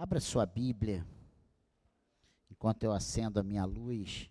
Abra 0.00 0.20
sua 0.20 0.46
Bíblia, 0.46 1.04
enquanto 2.48 2.84
eu 2.84 2.92
acendo 2.92 3.40
a 3.40 3.42
minha 3.42 3.64
luz. 3.64 4.30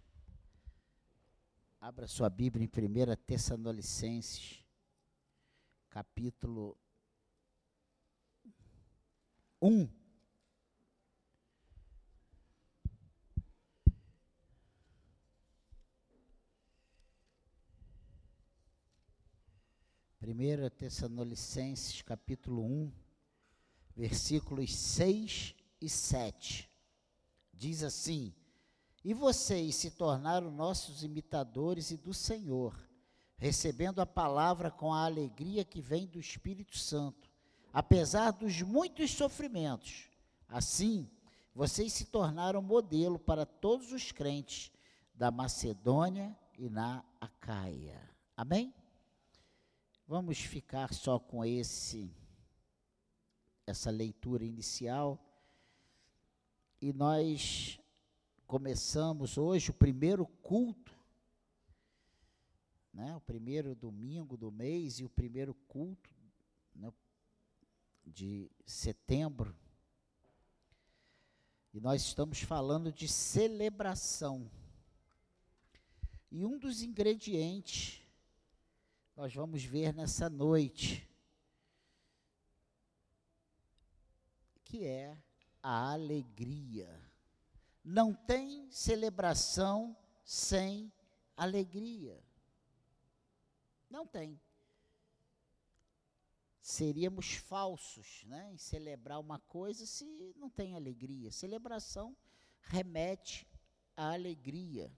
Abra 1.77 2.07
sua 2.07 2.29
Bíblia 2.29 2.63
em 2.63 2.67
1 2.69 3.15
Tessalonicenses, 3.25 4.63
capítulo 5.89 6.77
1. 9.61 9.89
Primeira 20.17 20.69
Tessalonicenses, 20.69 22.01
capítulo 22.03 22.63
1, 22.63 22.91
versículos 23.97 24.73
6 24.73 25.56
e 25.81 25.89
7. 25.89 26.69
Diz 27.53 27.83
assim: 27.83 28.33
E 29.03 29.13
vocês 29.13 29.75
se 29.75 29.91
tornaram 29.91 30.51
nossos 30.51 31.03
imitadores 31.03 31.91
e 31.91 31.97
do 31.97 32.13
Senhor, 32.13 32.75
recebendo 33.37 33.99
a 33.99 34.05
palavra 34.05 34.69
com 34.71 34.93
a 34.93 35.05
alegria 35.05 35.65
que 35.65 35.81
vem 35.81 36.05
do 36.05 36.19
Espírito 36.19 36.77
Santo, 36.77 37.29
apesar 37.73 38.31
dos 38.31 38.61
muitos 38.61 39.11
sofrimentos. 39.11 40.09
Assim, 40.47 41.09
vocês 41.53 41.91
se 41.91 42.05
tornaram 42.05 42.61
modelo 42.61 43.17
para 43.17 43.45
todos 43.45 43.91
os 43.91 44.11
crentes 44.11 44.71
da 45.13 45.31
Macedônia 45.31 46.37
e 46.57 46.69
na 46.69 47.03
Acaia. 47.19 47.99
Amém? 48.35 48.73
Vamos 50.07 50.37
ficar 50.37 50.93
só 50.93 51.19
com 51.19 51.43
esse 51.43 52.15
essa 53.65 53.91
leitura 53.91 54.45
inicial 54.45 55.26
e 56.81 56.93
nós 56.93 57.79
começamos 58.45 59.37
hoje 59.37 59.71
o 59.71 59.73
primeiro 59.73 60.25
culto, 60.43 60.95
né, 62.93 63.15
o 63.15 63.21
primeiro 63.21 63.75
domingo 63.75 64.37
do 64.37 64.51
mês 64.51 64.99
e 64.99 65.03
o 65.03 65.09
primeiro 65.09 65.53
culto 65.67 66.09
né, 66.75 66.91
de 68.05 68.49
setembro. 68.65 69.55
E 71.73 71.79
nós 71.79 72.01
estamos 72.01 72.41
falando 72.41 72.91
de 72.91 73.07
celebração. 73.07 74.49
E 76.31 76.45
um 76.45 76.57
dos 76.57 76.81
ingredientes 76.81 78.01
nós 79.15 79.33
vamos 79.33 79.63
ver 79.63 79.93
nessa 79.93 80.29
noite 80.29 81.07
que 84.63 84.85
é 84.85 85.17
a 85.69 85.91
alegria. 85.91 86.89
Não 87.83 88.13
tem 88.13 88.71
celebração 88.71 89.97
sem 90.23 90.89
alegria. 91.35 92.23
Não 93.89 94.07
tem. 94.07 94.39
Seríamos 96.61 97.33
falsos 97.33 98.23
né, 98.27 98.49
em 98.53 98.57
celebrar 98.57 99.19
uma 99.19 99.39
coisa 99.39 99.85
se 99.85 100.05
não 100.37 100.49
tem 100.49 100.73
alegria. 100.73 101.33
Celebração 101.33 102.15
remete 102.61 103.45
à 103.97 104.13
alegria. 104.13 104.89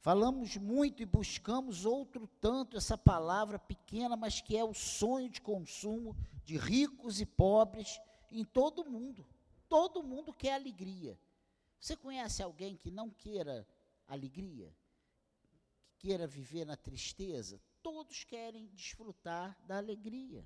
Falamos 0.00 0.56
muito 0.56 1.00
e 1.00 1.06
buscamos 1.06 1.84
outro 1.84 2.26
tanto 2.40 2.76
essa 2.76 2.98
palavra 2.98 3.56
pequena, 3.56 4.16
mas 4.16 4.40
que 4.40 4.56
é 4.56 4.64
o 4.64 4.74
sonho 4.74 5.30
de 5.30 5.40
consumo 5.40 6.16
de 6.44 6.56
ricos 6.56 7.20
e 7.20 7.26
pobres 7.26 8.00
em 8.30 8.44
todo 8.44 8.84
mundo. 8.84 9.26
Todo 9.68 10.02
mundo 10.02 10.32
quer 10.32 10.54
alegria. 10.54 11.18
Você 11.80 11.96
conhece 11.96 12.42
alguém 12.42 12.76
que 12.76 12.90
não 12.90 13.10
queira 13.10 13.66
alegria? 14.06 14.72
Que 15.98 16.08
queira 16.08 16.26
viver 16.26 16.64
na 16.64 16.76
tristeza? 16.76 17.60
Todos 17.82 18.24
querem 18.24 18.66
desfrutar 18.66 19.56
da 19.66 19.76
alegria. 19.76 20.44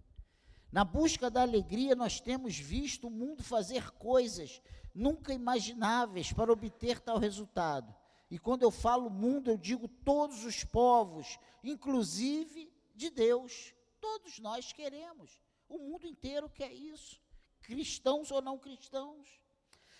Na 0.72 0.84
busca 0.84 1.30
da 1.30 1.42
alegria, 1.42 1.96
nós 1.96 2.20
temos 2.20 2.56
visto 2.56 3.08
o 3.08 3.10
mundo 3.10 3.42
fazer 3.42 3.90
coisas 3.92 4.62
nunca 4.94 5.32
imagináveis 5.32 6.32
para 6.32 6.52
obter 6.52 7.00
tal 7.00 7.18
resultado. 7.18 7.94
E 8.30 8.38
quando 8.38 8.62
eu 8.62 8.70
falo 8.70 9.10
mundo, 9.10 9.50
eu 9.50 9.58
digo 9.58 9.88
todos 9.88 10.44
os 10.44 10.62
povos, 10.62 11.38
inclusive 11.64 12.72
de 12.94 13.10
Deus. 13.10 13.74
Todos 14.00 14.38
nós 14.38 14.72
queremos. 14.72 15.40
O 15.68 15.78
mundo 15.78 16.06
inteiro 16.06 16.48
quer 16.48 16.72
isso. 16.72 17.20
Cristãos 17.62 18.30
ou 18.30 18.40
não 18.40 18.58
cristãos. 18.58 19.28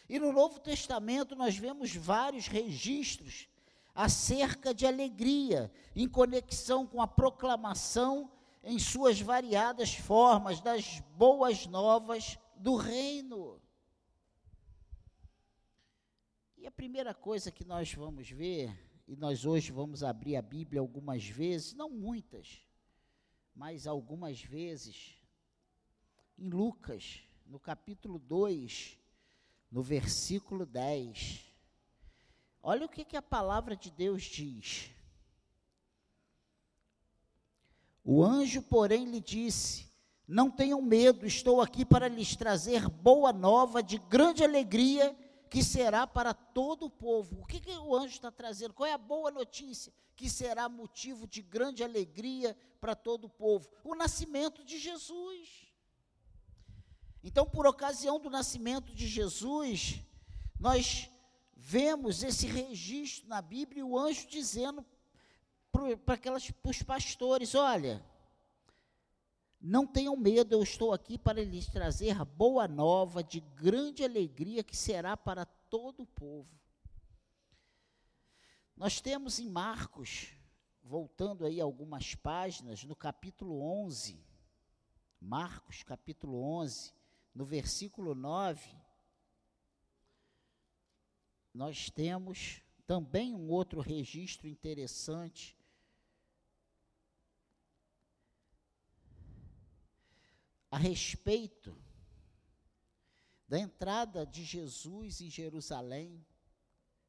E 0.09 0.19
no 0.19 0.33
Novo 0.33 0.59
Testamento 0.59 1.37
nós 1.37 1.57
vemos 1.57 1.95
vários 1.95 2.49
registros 2.49 3.49
acerca 3.95 4.73
de 4.73 4.87
alegria, 4.87 5.73
em 5.95 6.09
conexão 6.09 6.87
com 6.87 7.01
a 7.01 7.07
proclamação 7.07 8.31
em 8.63 8.79
suas 8.79 9.21
variadas 9.21 9.95
formas 9.95 10.61
das 10.61 11.01
boas 11.17 11.67
novas 11.67 12.39
do 12.57 12.77
reino. 12.77 13.61
E 16.57 16.67
a 16.67 16.71
primeira 16.71 17.15
coisa 17.15 17.51
que 17.51 17.65
nós 17.65 17.93
vamos 17.95 18.29
ver, 18.29 18.77
e 19.09 19.17
nós 19.17 19.45
hoje 19.47 19.73
vamos 19.73 20.03
abrir 20.03 20.37
a 20.37 20.43
Bíblia 20.43 20.81
algumas 20.81 21.25
vezes, 21.25 21.73
não 21.73 21.89
muitas, 21.89 22.63
mas 23.55 23.87
algumas 23.87 24.43
vezes, 24.43 25.17
em 26.39 26.49
Lucas, 26.49 27.23
no 27.51 27.59
capítulo 27.59 28.17
2, 28.21 28.97
no 29.73 29.83
versículo 29.83 30.65
10. 30.65 31.41
Olha 32.63 32.87
o 32.87 32.89
que, 32.89 33.05
que 33.05 33.17
a 33.17 33.23
palavra 33.23 33.75
de 33.75 33.91
Deus 33.91 34.23
diz. 34.23 34.91
O 38.05 38.23
anjo, 38.23 38.63
porém, 38.63 39.05
lhe 39.05 39.21
disse: 39.21 39.89
Não 40.29 40.49
tenham 40.49 40.81
medo, 40.81 41.27
estou 41.27 41.61
aqui 41.61 41.85
para 41.85 42.07
lhes 42.07 42.37
trazer 42.37 42.89
boa 42.89 43.33
nova 43.33 43.83
de 43.83 43.99
grande 43.99 44.45
alegria 44.45 45.13
que 45.51 45.65
será 45.65 46.07
para 46.07 46.33
todo 46.33 46.87
o 46.87 46.91
povo. 46.91 47.41
O 47.41 47.47
que, 47.47 47.59
que 47.59 47.73
o 47.73 47.97
anjo 47.97 48.15
está 48.15 48.31
trazendo? 48.31 48.75
Qual 48.75 48.87
é 48.87 48.93
a 48.93 48.99
boa 48.99 49.33
notícia 49.33 49.93
que 50.15 50.31
será 50.31 50.69
motivo 50.69 51.27
de 51.27 51.43
grande 51.43 51.83
alegria 51.83 52.57
para 52.81 52.95
todo 52.95 53.25
o 53.25 53.31
povo? 53.31 53.69
O 53.83 53.97
nascimento 53.97 54.65
de 54.65 54.79
Jesus. 54.79 55.70
Então, 57.23 57.45
por 57.45 57.67
ocasião 57.67 58.19
do 58.19 58.31
nascimento 58.31 58.95
de 58.95 59.07
Jesus, 59.07 60.01
nós 60.59 61.11
vemos 61.55 62.23
esse 62.23 62.47
registro 62.47 63.29
na 63.29 63.43
Bíblia, 63.43 63.85
o 63.85 63.99
anjo 63.99 64.27
dizendo 64.27 64.85
para 65.71 66.71
os 66.71 66.83
pastores: 66.83 67.55
olha, 67.55 68.05
não 69.61 69.87
tenham 69.87 70.17
medo, 70.17 70.55
eu 70.55 70.63
estou 70.63 70.93
aqui 70.93 71.19
para 71.19 71.45
lhes 71.45 71.67
trazer 71.67 72.25
boa 72.25 72.67
nova 72.67 73.23
de 73.23 73.41
grande 73.41 74.03
alegria 74.03 74.65
que 74.65 74.77
será 74.77 75.17
para 75.17 75.45
todo 75.45 76.03
o 76.05 76.07
povo. 76.07 76.49
Nós 78.75 78.99
temos 78.99 79.39
em 79.39 79.47
Marcos, 79.47 80.29
voltando 80.83 81.45
aí 81.45 81.61
algumas 81.61 82.15
páginas, 82.15 82.83
no 82.85 82.97
capítulo 82.97 83.61
11, 83.85 84.19
Marcos, 85.21 85.83
capítulo 85.83 86.43
11, 86.43 86.95
no 87.35 87.45
versículo 87.45 88.15
9, 88.15 88.77
nós 91.53 91.91
temos 91.91 92.63
também 92.87 93.35
um 93.35 93.49
outro 93.51 93.81
registro 93.81 94.49
interessante 94.49 95.57
a 100.71 100.79
respeito 100.79 101.77
da 103.49 103.59
entrada 103.59 104.25
de 104.25 104.45
Jesus 104.45 105.21
em 105.21 105.29
Jerusalém. 105.29 106.25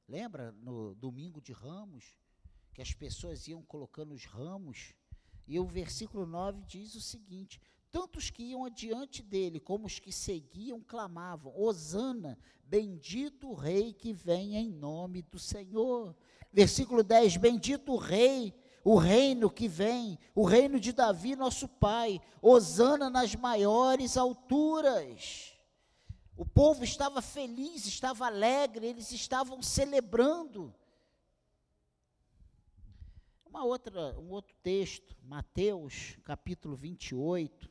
Lembra 0.08 0.52
no 0.54 0.96
domingo 0.96 1.40
de 1.40 1.54
Ramos, 1.54 2.18
que 2.74 2.82
as 2.82 2.94
pessoas 2.94 3.48
iam 3.48 3.62
colocando 3.64 4.14
os 4.14 4.26
ramos? 4.26 4.94
E 5.48 5.60
o 5.60 5.66
versículo 5.66 6.26
9 6.26 6.64
diz 6.64 6.96
o 6.96 7.02
seguinte: 7.02 7.62
Tantos 7.92 8.30
que 8.30 8.44
iam 8.44 8.64
adiante 8.64 9.22
dele, 9.22 9.60
como 9.60 9.86
os 9.86 10.00
que 10.00 10.12
seguiam, 10.12 10.80
clamavam: 10.80 11.54
Hosana, 11.56 12.38
bendito 12.64 13.50
o 13.50 13.54
rei 13.54 13.94
que 13.94 14.14
vem 14.14 14.56
em 14.56 14.70
nome 14.70 15.22
do 15.22 15.38
Senhor. 15.38 16.16
Versículo 16.54 17.04
10: 17.04 17.38
Bendito 17.38 17.92
o 17.92 17.98
rei 17.98 18.54
o 18.84 18.96
reino 18.96 19.50
que 19.50 19.68
vem, 19.68 20.18
o 20.34 20.44
reino 20.44 20.80
de 20.80 20.92
Davi, 20.92 21.36
nosso 21.36 21.68
pai, 21.68 22.20
Osana 22.42 23.10
nas 23.10 23.36
maiores 23.36 24.18
alturas. 24.18 25.54
O 26.36 26.46
povo 26.46 26.84
estava 26.84 27.22
feliz, 27.22 27.86
estava 27.86 28.26
alegre, 28.26 28.88
eles 28.88 29.12
estavam 29.12 29.62
celebrando. 29.62 30.74
Uma 33.46 33.64
outra, 33.64 34.18
um 34.20 34.32
outro 34.32 34.56
texto, 34.64 35.16
Mateus, 35.22 36.18
capítulo 36.24 36.76
28, 36.76 37.70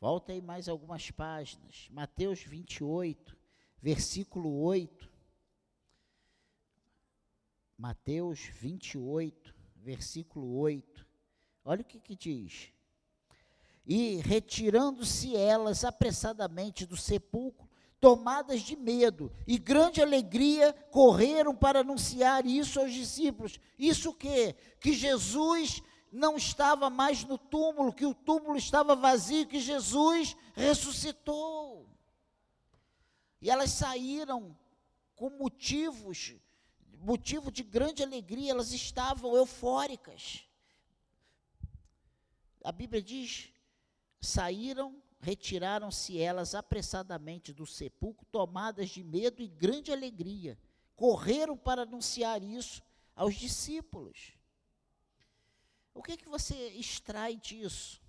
Volta 0.00 0.32
aí 0.32 0.42
mais 0.42 0.68
algumas 0.68 1.10
páginas. 1.10 1.88
Mateus 1.90 2.42
28, 2.42 3.36
versículo 3.80 4.60
8. 4.62 5.10
Mateus 7.78 8.40
28, 8.40 9.54
versículo 9.76 10.58
8. 10.58 11.06
Olha 11.64 11.80
o 11.80 11.84
que, 11.84 11.98
que 11.98 12.14
diz. 12.14 12.72
E 13.86 14.16
retirando-se 14.16 15.34
elas 15.34 15.84
apressadamente 15.84 16.84
do 16.84 16.96
sepulcro, 16.96 17.68
tomadas 18.00 18.60
de 18.60 18.76
medo 18.76 19.32
e 19.46 19.56
grande 19.56 20.02
alegria, 20.02 20.72
correram 20.90 21.54
para 21.54 21.80
anunciar 21.80 22.44
isso 22.44 22.78
aos 22.78 22.92
discípulos. 22.92 23.58
Isso 23.78 24.10
o 24.10 24.14
quê? 24.14 24.54
Que 24.80 24.92
Jesus 24.92 25.82
não 26.12 26.36
estava 26.36 26.88
mais 26.88 27.24
no 27.24 27.36
túmulo, 27.36 27.92
que 27.92 28.06
o 28.06 28.14
túmulo 28.14 28.56
estava 28.56 28.94
vazio, 28.94 29.46
que 29.46 29.60
Jesus 29.60 30.36
ressuscitou. 30.54 31.88
E 33.40 33.50
elas 33.50 33.70
saíram 33.70 34.56
com 35.14 35.30
motivos, 35.30 36.34
motivo 36.98 37.50
de 37.50 37.62
grande 37.62 38.02
alegria, 38.02 38.50
elas 38.50 38.72
estavam 38.72 39.36
eufóricas. 39.36 40.46
A 42.62 42.72
Bíblia 42.72 43.02
diz: 43.02 43.52
saíram, 44.20 45.00
retiraram-se 45.20 46.20
elas 46.20 46.54
apressadamente 46.54 47.52
do 47.52 47.66
sepulcro, 47.66 48.26
tomadas 48.30 48.90
de 48.90 49.02
medo 49.02 49.42
e 49.42 49.48
grande 49.48 49.92
alegria. 49.92 50.58
Correram 50.94 51.56
para 51.56 51.82
anunciar 51.82 52.42
isso 52.42 52.82
aos 53.14 53.34
discípulos. 53.34 54.35
O 55.96 56.02
que, 56.02 56.12
é 56.12 56.16
que 56.16 56.28
você 56.28 56.54
extrai 56.76 57.36
disso? 57.36 58.02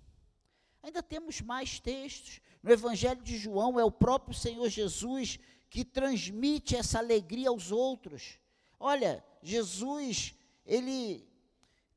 Ainda 0.82 1.02
temos 1.02 1.40
mais 1.40 1.80
textos. 1.80 2.40
No 2.62 2.70
Evangelho 2.70 3.22
de 3.22 3.38
João, 3.38 3.80
é 3.80 3.84
o 3.84 3.90
próprio 3.90 4.36
Senhor 4.36 4.68
Jesus 4.68 5.38
que 5.70 5.84
transmite 5.84 6.76
essa 6.76 6.98
alegria 6.98 7.48
aos 7.48 7.72
outros. 7.72 8.38
Olha, 8.78 9.24
Jesus, 9.42 10.34
ele 10.66 11.26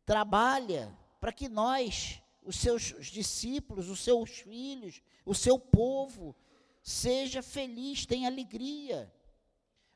trabalha 0.06 0.98
para 1.20 1.34
que 1.34 1.50
nós, 1.50 2.22
os 2.42 2.56
seus 2.56 2.94
discípulos, 3.12 3.90
os 3.90 4.00
seus 4.00 4.30
filhos, 4.30 5.02
o 5.26 5.36
seu 5.36 5.60
povo, 5.60 6.34
seja 6.82 7.42
feliz, 7.42 8.06
tenha 8.06 8.30
alegria. 8.30 9.14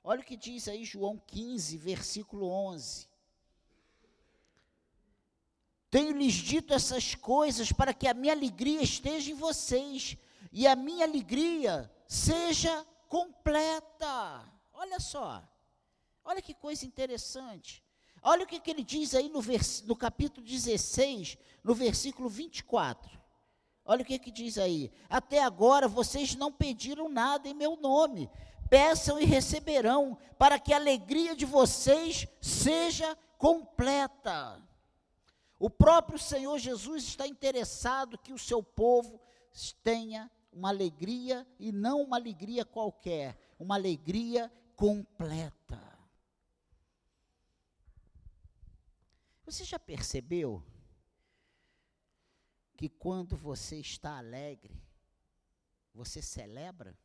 Olha 0.04 0.20
o 0.20 0.26
que 0.26 0.36
diz 0.36 0.68
aí 0.68 0.84
João 0.84 1.18
15, 1.26 1.78
versículo 1.78 2.48
11. 2.50 3.08
Tenho-lhes 5.96 6.34
dito 6.34 6.74
essas 6.74 7.16
coisas 7.16 7.72
para 7.72 7.94
que 7.94 8.06
a 8.06 8.14
minha 8.14 8.34
alegria 8.34 8.82
esteja 8.82 9.32
em 9.32 9.34
vocês 9.34 10.18
e 10.52 10.68
a 10.68 10.76
minha 10.76 11.06
alegria 11.06 11.90
seja 12.06 12.86
completa. 13.08 14.44
Olha 14.74 15.00
só, 15.00 15.42
olha 16.26 16.42
que 16.42 16.54
coisa 16.54 16.86
interessante. 16.86 17.82
Olha 18.22 18.44
o 18.44 18.46
que, 18.46 18.60
que 18.60 18.72
ele 18.72 18.84
diz 18.84 19.16
aí 19.16 19.30
no, 19.30 19.40
vers, 19.40 19.84
no 19.84 19.96
capítulo 19.96 20.46
16, 20.46 21.38
no 21.64 21.74
versículo 21.74 22.28
24. 22.28 23.18
Olha 23.86 24.02
o 24.02 24.06
que, 24.06 24.20
que 24.20 24.32
diz 24.32 24.58
aí. 24.58 24.92
Até 25.10 25.42
agora 25.42 25.88
vocês 25.88 26.36
não 26.36 26.52
pediram 26.52 27.08
nada 27.08 27.48
em 27.48 27.54
meu 27.54 27.78
nome. 27.78 28.30
Peçam 28.70 29.18
e 29.18 29.24
receberão, 29.24 30.18
para 30.38 30.60
que 30.60 30.74
a 30.74 30.76
alegria 30.76 31.34
de 31.34 31.46
vocês 31.46 32.28
seja 32.42 33.18
completa. 33.38 34.62
O 35.66 35.70
próprio 35.70 36.20
Senhor 36.20 36.60
Jesus 36.60 37.06
está 37.06 37.26
interessado 37.26 38.20
que 38.20 38.32
o 38.32 38.38
seu 38.38 38.62
povo 38.62 39.20
tenha 39.84 40.30
uma 40.54 40.70
alegria 40.70 41.44
e 41.58 41.72
não 41.72 42.04
uma 42.04 42.18
alegria 42.18 42.64
qualquer, 42.64 43.36
uma 43.58 43.74
alegria 43.74 44.54
completa. 44.76 45.82
Você 49.44 49.64
já 49.64 49.80
percebeu 49.80 50.64
que 52.78 52.88
quando 52.88 53.36
você 53.36 53.80
está 53.80 54.20
alegre, 54.20 54.80
você 55.96 56.22
celebra? 56.22 56.96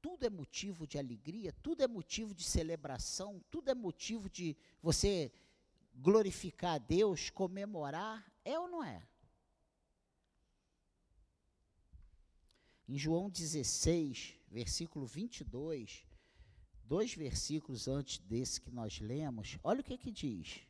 Tudo 0.00 0.24
é 0.24 0.30
motivo 0.30 0.86
de 0.86 0.98
alegria, 0.98 1.52
tudo 1.62 1.82
é 1.82 1.86
motivo 1.86 2.34
de 2.34 2.44
celebração, 2.44 3.44
tudo 3.50 3.70
é 3.70 3.74
motivo 3.74 4.30
de 4.30 4.56
você 4.80 5.30
glorificar 5.94 6.74
a 6.74 6.78
Deus, 6.78 7.30
comemorar, 7.30 8.24
é 8.44 8.58
ou 8.58 8.68
não 8.68 8.84
é? 8.84 9.06
Em 12.88 12.98
João 12.98 13.30
16, 13.30 14.34
versículo 14.48 15.06
22, 15.06 16.04
dois 16.84 17.14
versículos 17.14 17.88
antes 17.88 18.18
desse 18.18 18.60
que 18.60 18.70
nós 18.70 19.00
lemos, 19.00 19.58
olha 19.62 19.80
o 19.80 19.84
que 19.84 19.96
que 19.96 20.10
diz. 20.10 20.60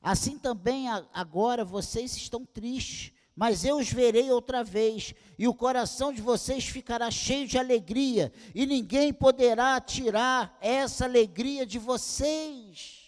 Assim 0.00 0.38
também 0.38 0.88
agora 1.12 1.64
vocês 1.64 2.16
estão 2.16 2.44
tristes, 2.44 3.12
mas 3.34 3.64
eu 3.64 3.78
os 3.78 3.90
verei 3.90 4.30
outra 4.30 4.62
vez, 4.62 5.12
e 5.38 5.48
o 5.48 5.54
coração 5.54 6.12
de 6.12 6.22
vocês 6.22 6.64
ficará 6.64 7.10
cheio 7.10 7.48
de 7.48 7.58
alegria, 7.58 8.32
e 8.54 8.64
ninguém 8.64 9.12
poderá 9.12 9.80
tirar 9.80 10.56
essa 10.60 11.04
alegria 11.04 11.66
de 11.66 11.78
vocês. 11.78 13.03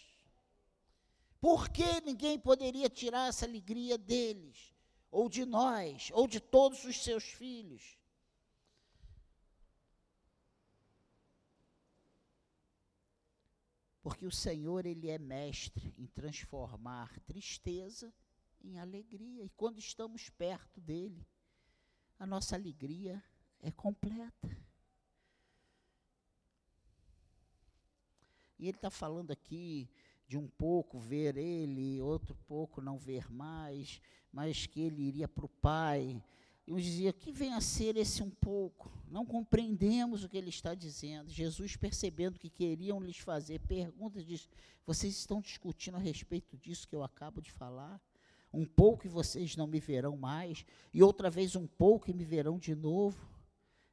Por 1.46 1.68
que 1.68 2.00
ninguém 2.00 2.40
poderia 2.40 2.90
tirar 2.90 3.28
essa 3.28 3.46
alegria 3.46 3.96
deles, 3.96 4.74
ou 5.12 5.28
de 5.28 5.44
nós, 5.44 6.10
ou 6.12 6.26
de 6.26 6.40
todos 6.40 6.84
os 6.84 7.00
seus 7.00 7.22
filhos? 7.22 7.96
Porque 14.02 14.26
o 14.26 14.32
Senhor, 14.32 14.86
Ele 14.86 15.08
é 15.08 15.18
mestre 15.20 15.94
em 15.96 16.08
transformar 16.08 17.16
tristeza 17.20 18.12
em 18.60 18.80
alegria. 18.80 19.44
E 19.44 19.50
quando 19.50 19.78
estamos 19.78 20.28
perto 20.30 20.80
dEle, 20.80 21.24
a 22.18 22.26
nossa 22.26 22.56
alegria 22.56 23.22
é 23.60 23.70
completa. 23.70 24.48
E 28.58 28.66
Ele 28.66 28.76
está 28.76 28.90
falando 28.90 29.30
aqui 29.30 29.88
de 30.26 30.36
um 30.36 30.48
pouco 30.48 30.98
ver 30.98 31.36
ele, 31.36 32.00
outro 32.00 32.34
pouco 32.46 32.80
não 32.80 32.98
ver 32.98 33.30
mais, 33.30 34.00
mas 34.32 34.66
que 34.66 34.80
ele 34.80 35.02
iria 35.02 35.28
para 35.28 35.46
o 35.46 35.48
Pai. 35.48 36.22
E 36.66 36.72
uns 36.72 36.82
diziam, 36.82 37.12
que 37.12 37.30
vem 37.30 37.52
a 37.54 37.60
ser 37.60 37.96
esse 37.96 38.22
um 38.22 38.30
pouco? 38.30 38.90
Não 39.08 39.24
compreendemos 39.24 40.24
o 40.24 40.28
que 40.28 40.36
ele 40.36 40.48
está 40.48 40.74
dizendo. 40.74 41.30
Jesus, 41.30 41.76
percebendo 41.76 42.40
que 42.40 42.50
queriam 42.50 43.00
lhes 43.00 43.18
fazer 43.18 43.60
perguntas, 43.60 44.26
diz, 44.26 44.48
vocês 44.84 45.16
estão 45.16 45.40
discutindo 45.40 45.96
a 45.96 46.00
respeito 46.00 46.56
disso 46.56 46.88
que 46.88 46.96
eu 46.96 47.04
acabo 47.04 47.40
de 47.40 47.52
falar? 47.52 48.00
Um 48.52 48.64
pouco 48.64 49.06
e 49.06 49.08
vocês 49.08 49.56
não 49.56 49.66
me 49.66 49.78
verão 49.78 50.16
mais, 50.16 50.64
e 50.92 51.02
outra 51.02 51.30
vez 51.30 51.54
um 51.54 51.66
pouco 51.66 52.10
e 52.10 52.14
me 52.14 52.24
verão 52.24 52.58
de 52.58 52.74
novo. 52.74 53.28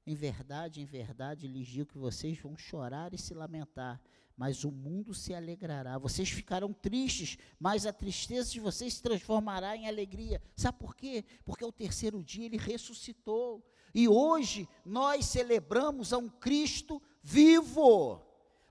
Em 0.06 0.16
verdade, 0.16 0.82
em 0.82 0.86
verdade, 0.86 1.48
lhes 1.48 1.68
digo 1.68 1.92
que 1.92 1.98
vocês 1.98 2.40
vão 2.40 2.58
chorar 2.58 3.14
e 3.14 3.18
se 3.18 3.34
lamentar, 3.34 4.02
mas 4.36 4.64
o 4.64 4.72
mundo 4.72 5.14
se 5.14 5.34
alegrará. 5.34 5.98
Vocês 5.98 6.30
ficarão 6.30 6.74
tristes, 6.74 7.38
mas 7.60 7.86
a 7.86 7.94
tristeza 7.94 8.52
de 8.52 8.60
vocês 8.60 8.96
se 8.96 9.02
transformará 9.02 9.76
em 9.76 9.88
alegria. 9.88 10.42
Sabe 10.56 10.80
por 10.80 10.96
quê? 10.96 11.24
Porque 11.46 11.64
ao 11.64 11.72
terceiro 11.72 12.24
dia 12.24 12.46
ele 12.46 12.58
ressuscitou. 12.58 13.64
E 13.94 14.08
hoje 14.08 14.68
nós 14.84 15.26
celebramos 15.26 16.14
a 16.14 16.18
um 16.18 16.28
Cristo 16.28 17.02
vivo, 17.22 18.22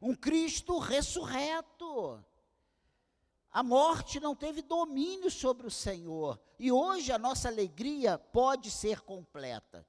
um 0.00 0.14
Cristo 0.14 0.78
ressurreto. 0.78 2.22
A 3.52 3.62
morte 3.62 4.18
não 4.18 4.34
teve 4.34 4.62
domínio 4.62 5.30
sobre 5.30 5.66
o 5.66 5.70
Senhor. 5.70 6.40
E 6.58 6.72
hoje 6.72 7.12
a 7.12 7.18
nossa 7.18 7.48
alegria 7.48 8.18
pode 8.18 8.70
ser 8.70 9.00
completa. 9.02 9.86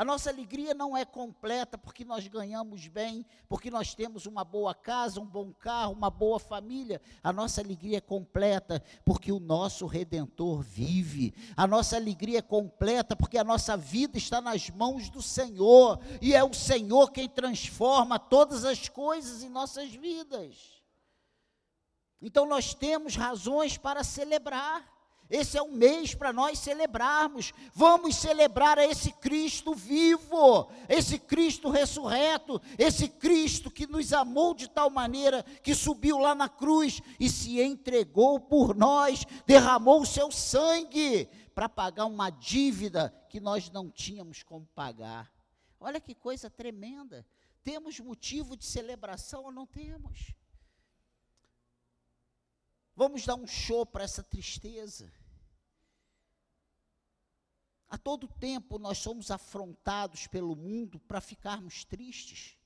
A 0.00 0.04
nossa 0.04 0.30
alegria 0.30 0.72
não 0.72 0.96
é 0.96 1.04
completa 1.04 1.76
porque 1.76 2.06
nós 2.06 2.26
ganhamos 2.26 2.88
bem, 2.88 3.26
porque 3.46 3.70
nós 3.70 3.94
temos 3.94 4.24
uma 4.24 4.42
boa 4.42 4.74
casa, 4.74 5.20
um 5.20 5.26
bom 5.26 5.52
carro, 5.52 5.92
uma 5.92 6.08
boa 6.08 6.38
família. 6.38 7.02
A 7.22 7.30
nossa 7.30 7.60
alegria 7.60 7.98
é 7.98 8.00
completa 8.00 8.82
porque 9.04 9.30
o 9.30 9.38
nosso 9.38 9.84
redentor 9.84 10.62
vive. 10.62 11.34
A 11.54 11.66
nossa 11.66 11.96
alegria 11.96 12.38
é 12.38 12.40
completa 12.40 13.14
porque 13.14 13.36
a 13.36 13.44
nossa 13.44 13.76
vida 13.76 14.16
está 14.16 14.40
nas 14.40 14.70
mãos 14.70 15.10
do 15.10 15.20
Senhor 15.20 16.00
e 16.22 16.34
é 16.34 16.42
o 16.42 16.54
Senhor 16.54 17.10
quem 17.12 17.28
transforma 17.28 18.18
todas 18.18 18.64
as 18.64 18.88
coisas 18.88 19.42
em 19.42 19.50
nossas 19.50 19.90
vidas. 19.92 20.82
Então 22.22 22.46
nós 22.46 22.72
temos 22.72 23.16
razões 23.16 23.76
para 23.76 24.02
celebrar. 24.02 24.99
Esse 25.30 25.56
é 25.56 25.62
um 25.62 25.70
mês 25.70 26.12
para 26.12 26.32
nós 26.32 26.58
celebrarmos. 26.58 27.52
Vamos 27.72 28.16
celebrar 28.16 28.78
a 28.78 28.84
esse 28.84 29.12
Cristo 29.12 29.72
vivo, 29.72 30.68
esse 30.88 31.20
Cristo 31.20 31.70
ressurreto, 31.70 32.60
esse 32.76 33.08
Cristo 33.08 33.70
que 33.70 33.86
nos 33.86 34.12
amou 34.12 34.54
de 34.54 34.68
tal 34.68 34.90
maneira 34.90 35.44
que 35.62 35.72
subiu 35.72 36.18
lá 36.18 36.34
na 36.34 36.48
cruz 36.48 37.00
e 37.20 37.28
se 37.28 37.60
entregou 37.60 38.40
por 38.40 38.74
nós, 38.74 39.24
derramou 39.46 40.02
o 40.02 40.06
seu 40.06 40.32
sangue 40.32 41.28
para 41.54 41.68
pagar 41.68 42.06
uma 42.06 42.28
dívida 42.30 43.14
que 43.28 43.38
nós 43.38 43.70
não 43.70 43.88
tínhamos 43.88 44.42
como 44.42 44.66
pagar. 44.74 45.32
Olha 45.78 46.00
que 46.00 46.14
coisa 46.14 46.50
tremenda. 46.50 47.24
Temos 47.62 48.00
motivo 48.00 48.56
de 48.56 48.64
celebração 48.64 49.44
ou 49.44 49.52
não 49.52 49.66
temos? 49.66 50.34
Vamos 52.96 53.24
dar 53.24 53.36
um 53.36 53.46
show 53.46 53.86
para 53.86 54.04
essa 54.04 54.22
tristeza. 54.22 55.19
A 57.90 57.98
todo 57.98 58.26
tempo 58.28 58.78
nós 58.78 58.98
somos 58.98 59.30
afrontados 59.30 60.26
pelo 60.26 60.56
mundo 60.56 60.98
para 61.00 61.20
ficarmos 61.20 61.84
tristes 61.84 62.56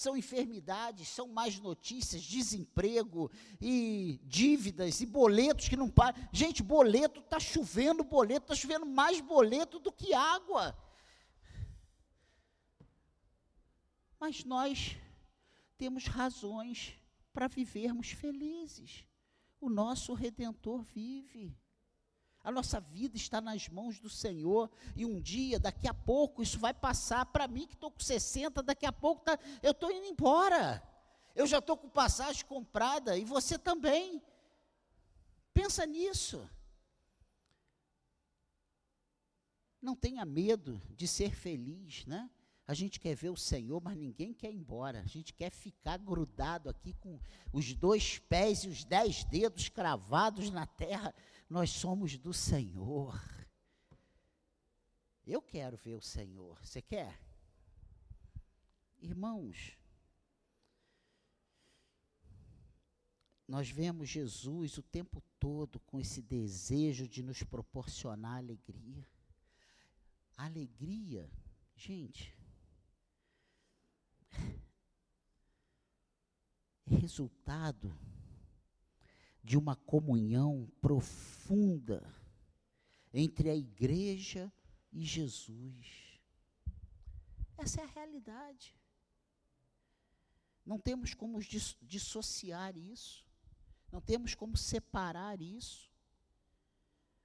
são 0.00 0.16
enfermidades, 0.16 1.08
são 1.08 1.28
mais 1.28 1.58
notícias, 1.58 2.22
desemprego 2.22 3.30
e 3.60 4.18
dívidas 4.24 4.98
e 5.02 5.04
boletos 5.04 5.68
que 5.68 5.76
não 5.76 5.90
param. 5.90 6.18
Gente, 6.32 6.62
boleto 6.62 7.20
está 7.20 7.38
chovendo, 7.38 8.02
boleto 8.02 8.44
está 8.44 8.54
chovendo 8.54 8.86
mais 8.86 9.20
boleto 9.20 9.78
do 9.78 9.92
que 9.92 10.14
água. 10.14 10.74
Mas 14.18 14.42
nós 14.42 14.96
temos 15.76 16.06
razões 16.06 16.94
para 17.30 17.46
vivermos 17.46 18.10
felizes. 18.10 19.04
O 19.60 19.68
nosso 19.68 20.14
redentor 20.14 20.82
vive. 20.82 21.54
A 22.42 22.50
nossa 22.50 22.80
vida 22.80 23.16
está 23.16 23.40
nas 23.40 23.68
mãos 23.68 24.00
do 24.00 24.08
Senhor. 24.08 24.70
E 24.96 25.04
um 25.04 25.20
dia, 25.20 25.58
daqui 25.58 25.86
a 25.86 25.94
pouco, 25.94 26.42
isso 26.42 26.58
vai 26.58 26.72
passar. 26.72 27.26
Para 27.26 27.46
mim, 27.46 27.66
que 27.66 27.74
estou 27.74 27.90
com 27.90 28.00
60, 28.00 28.62
daqui 28.62 28.86
a 28.86 28.92
pouco 28.92 29.22
tá, 29.22 29.38
eu 29.62 29.72
estou 29.72 29.90
indo 29.90 30.06
embora. 30.06 30.82
Eu 31.34 31.46
já 31.46 31.58
estou 31.58 31.76
com 31.76 31.88
passagem 31.88 32.44
comprada 32.46 33.16
e 33.16 33.24
você 33.24 33.58
também. 33.58 34.22
Pensa 35.52 35.84
nisso. 35.86 36.48
Não 39.80 39.94
tenha 39.94 40.24
medo 40.24 40.80
de 40.90 41.06
ser 41.06 41.34
feliz, 41.34 42.04
né? 42.06 42.30
A 42.66 42.74
gente 42.74 43.00
quer 43.00 43.16
ver 43.16 43.30
o 43.30 43.36
Senhor, 43.36 43.82
mas 43.82 43.96
ninguém 43.96 44.32
quer 44.32 44.52
ir 44.52 44.56
embora. 44.56 45.00
A 45.00 45.06
gente 45.06 45.34
quer 45.34 45.50
ficar 45.50 45.98
grudado 45.98 46.68
aqui 46.68 46.94
com 46.94 47.18
os 47.52 47.74
dois 47.74 48.18
pés 48.18 48.62
e 48.62 48.68
os 48.68 48.84
dez 48.84 49.24
dedos 49.24 49.68
cravados 49.68 50.50
na 50.50 50.66
terra 50.66 51.12
nós 51.50 51.70
somos 51.70 52.16
do 52.16 52.32
Senhor. 52.32 53.20
Eu 55.26 55.42
quero 55.42 55.76
ver 55.76 55.96
o 55.96 56.00
Senhor. 56.00 56.64
Você 56.64 56.80
quer? 56.80 57.20
Irmãos, 59.00 59.76
nós 63.48 63.68
vemos 63.68 64.08
Jesus 64.08 64.78
o 64.78 64.82
tempo 64.82 65.20
todo 65.40 65.80
com 65.80 65.98
esse 65.98 66.22
desejo 66.22 67.08
de 67.08 67.20
nos 67.20 67.42
proporcionar 67.42 68.36
alegria. 68.36 69.04
Alegria, 70.36 71.28
gente, 71.74 72.32
é 76.86 76.94
resultado 76.94 77.92
de 79.42 79.56
uma 79.56 79.74
comunhão 79.74 80.70
profunda 80.80 82.02
entre 83.12 83.50
a 83.50 83.56
igreja 83.56 84.52
e 84.92 85.04
Jesus. 85.04 86.20
Essa 87.58 87.80
é 87.80 87.84
a 87.84 87.88
realidade. 87.88 88.76
Não 90.64 90.78
temos 90.78 91.14
como 91.14 91.40
dissociar 91.82 92.76
isso, 92.76 93.26
não 93.90 94.00
temos 94.00 94.34
como 94.34 94.56
separar 94.56 95.40
isso. 95.40 95.89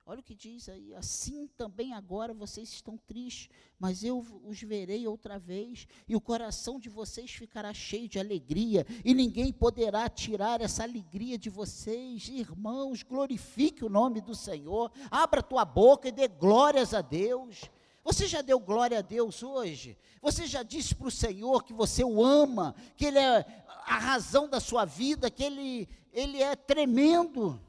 Olha 0.08 0.20
o 0.20 0.24
que 0.24 0.36
diz 0.36 0.70
aí, 0.70 0.94
assim 0.94 1.48
também 1.58 1.92
agora 1.92 2.32
vocês 2.32 2.70
estão 2.72 2.96
tristes, 2.96 3.50
mas 3.80 4.04
eu 4.04 4.24
os 4.44 4.62
verei 4.62 5.08
outra 5.08 5.40
vez, 5.40 5.88
e 6.08 6.16
o 6.16 6.22
coração 6.22 6.80
de 6.80 6.90
vocês 6.90 7.32
ficará 7.32 7.74
cheio 7.74 8.08
de 8.08 8.20
alegria, 8.20 8.86
e 9.04 9.16
ninguém 9.16 9.52
poderá 9.52 10.08
tirar 10.08 10.62
essa 10.62 10.84
alegria 10.84 11.40
de 11.40 11.50
vocês. 11.50 12.30
Irmãos, 12.30 13.02
glorifique 13.02 13.84
o 13.84 13.90
nome 13.90 14.22
do 14.22 14.36
Senhor, 14.36 14.92
abra 15.10 15.42
tua 15.42 15.66
boca 15.66 16.08
e 16.08 16.12
dê 16.12 16.28
glórias 16.28 16.94
a 16.94 17.02
Deus. 17.02 17.64
Você 18.04 18.28
já 18.28 18.44
deu 18.44 18.60
glória 18.60 19.00
a 19.00 19.02
Deus 19.02 19.42
hoje? 19.42 19.98
Você 20.22 20.46
já 20.46 20.62
disse 20.62 20.94
para 20.94 21.08
o 21.08 21.12
Senhor 21.12 21.64
que 21.64 21.74
você 21.74 22.04
o 22.04 22.24
ama, 22.24 22.76
que 22.96 23.06
Ele 23.06 23.18
é 23.18 23.44
a 23.88 23.98
razão 23.98 24.48
da 24.48 24.60
sua 24.60 24.86
vida, 24.86 25.32
que 25.32 25.44
Ele, 25.44 25.90
ele 26.14 26.44
é 26.44 26.56
tremendo? 26.56 27.60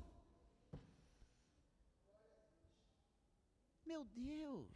Meu 3.86 4.04
Deus! 4.04 4.66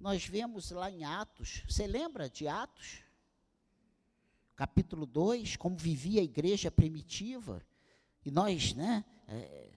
Nós 0.00 0.24
vemos 0.24 0.70
lá 0.70 0.90
em 0.90 1.04
Atos, 1.04 1.62
você 1.68 1.86
lembra 1.86 2.30
de 2.30 2.48
Atos? 2.48 3.02
Capítulo 4.54 5.04
2, 5.04 5.56
como 5.56 5.76
vivia 5.76 6.22
a 6.22 6.24
igreja 6.24 6.70
primitiva. 6.70 7.62
E 8.24 8.30
nós, 8.30 8.72
né, 8.72 9.04
é, 9.28 9.70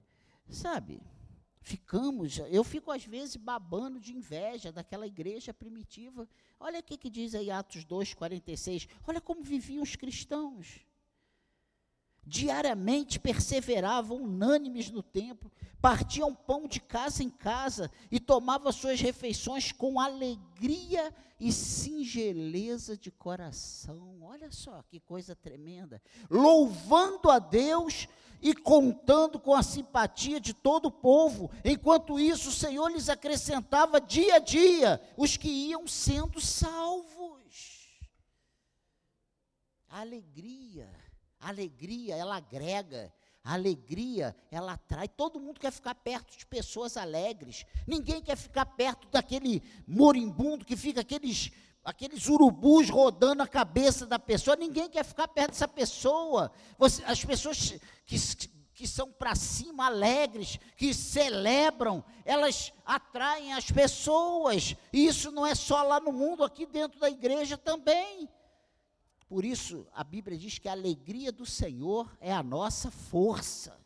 sabe, 0.47 1.01
ficamos, 1.61 2.37
eu 2.49 2.63
fico 2.63 2.91
às 2.91 3.03
vezes 3.03 3.35
babando 3.35 3.99
de 3.99 4.13
inveja 4.13 4.71
daquela 4.71 5.05
igreja 5.05 5.53
primitiva. 5.53 6.29
Olha 6.57 6.79
o 6.79 6.83
que, 6.83 7.09
diz 7.09 7.35
aí 7.35 7.51
Atos 7.51 7.83
2, 7.83 8.13
46. 8.13 8.87
Olha 9.05 9.19
como 9.19 9.43
viviam 9.43 9.83
os 9.83 9.97
cristãos 9.97 10.79
diariamente 12.29 13.19
perseveravam 13.19 14.21
unânimes 14.21 14.91
no 14.91 15.01
templo, 15.01 15.51
partiam 15.81 16.33
pão 16.35 16.67
de 16.67 16.79
casa 16.79 17.23
em 17.23 17.29
casa 17.29 17.89
e 18.11 18.19
tomavam 18.19 18.71
suas 18.71 19.01
refeições 19.01 19.71
com 19.71 19.99
alegria 19.99 21.13
e 21.39 21.51
singeleza 21.51 22.95
de 22.95 23.09
coração. 23.09 24.21
Olha 24.21 24.51
só 24.51 24.83
que 24.83 24.99
coisa 24.99 25.35
tremenda! 25.35 26.01
Louvando 26.29 27.31
a 27.31 27.39
Deus 27.39 28.07
e 28.41 28.53
contando 28.53 29.39
com 29.39 29.55
a 29.55 29.63
simpatia 29.63 30.39
de 30.39 30.53
todo 30.53 30.85
o 30.85 30.91
povo. 30.91 31.49
Enquanto 31.65 32.19
isso, 32.19 32.49
o 32.49 32.53
Senhor 32.53 32.89
lhes 32.89 33.09
acrescentava 33.09 33.99
dia 33.99 34.35
a 34.35 34.39
dia 34.39 35.01
os 35.17 35.35
que 35.35 35.49
iam 35.49 35.87
sendo 35.87 36.39
salvos. 36.39 37.09
Alegria 39.89 41.08
alegria, 41.47 42.15
ela 42.15 42.35
agrega. 42.35 43.13
A 43.43 43.53
alegria, 43.53 44.35
ela 44.51 44.73
atrai. 44.73 45.07
Todo 45.07 45.39
mundo 45.39 45.59
quer 45.59 45.71
ficar 45.71 45.95
perto 45.95 46.37
de 46.37 46.45
pessoas 46.45 46.97
alegres. 46.97 47.65
Ninguém 47.87 48.21
quer 48.21 48.35
ficar 48.35 48.65
perto 48.65 49.07
daquele 49.07 49.63
moribundo 49.87 50.65
que 50.65 50.75
fica 50.75 51.01
aqueles 51.01 51.51
aqueles 51.83 52.27
urubus 52.27 52.89
rodando 52.89 53.41
a 53.41 53.47
cabeça 53.47 54.05
da 54.05 54.19
pessoa. 54.19 54.55
Ninguém 54.55 54.89
quer 54.89 55.03
ficar 55.03 55.27
perto 55.27 55.51
dessa 55.51 55.67
pessoa. 55.67 56.51
Você, 56.77 57.03
as 57.05 57.23
pessoas 57.23 57.75
que, 58.05 58.17
que 58.73 58.87
são 58.87 59.11
para 59.11 59.35
cima, 59.35 59.87
alegres, 59.87 60.59
que 60.77 60.93
celebram, 60.93 62.03
elas 62.25 62.71
atraem 62.85 63.53
as 63.53 63.71
pessoas. 63.71 64.75
E 64.93 65.05
isso 65.05 65.31
não 65.31 65.45
é 65.45 65.55
só 65.55 65.81
lá 65.81 65.99
no 65.99 66.11
mundo, 66.11 66.43
aqui 66.43 66.65
dentro 66.65 66.99
da 66.99 67.09
igreja 67.09 67.57
também. 67.57 68.29
Por 69.29 69.45
isso, 69.45 69.87
a 69.93 70.03
Bíblia 70.03 70.35
diz 70.35 70.57
que 70.57 70.67
a 70.67 70.71
alegria 70.71 71.31
do 71.31 71.45
Senhor 71.45 72.11
é 72.19 72.33
a 72.33 72.41
nossa 72.41 72.89
força. 72.89 73.79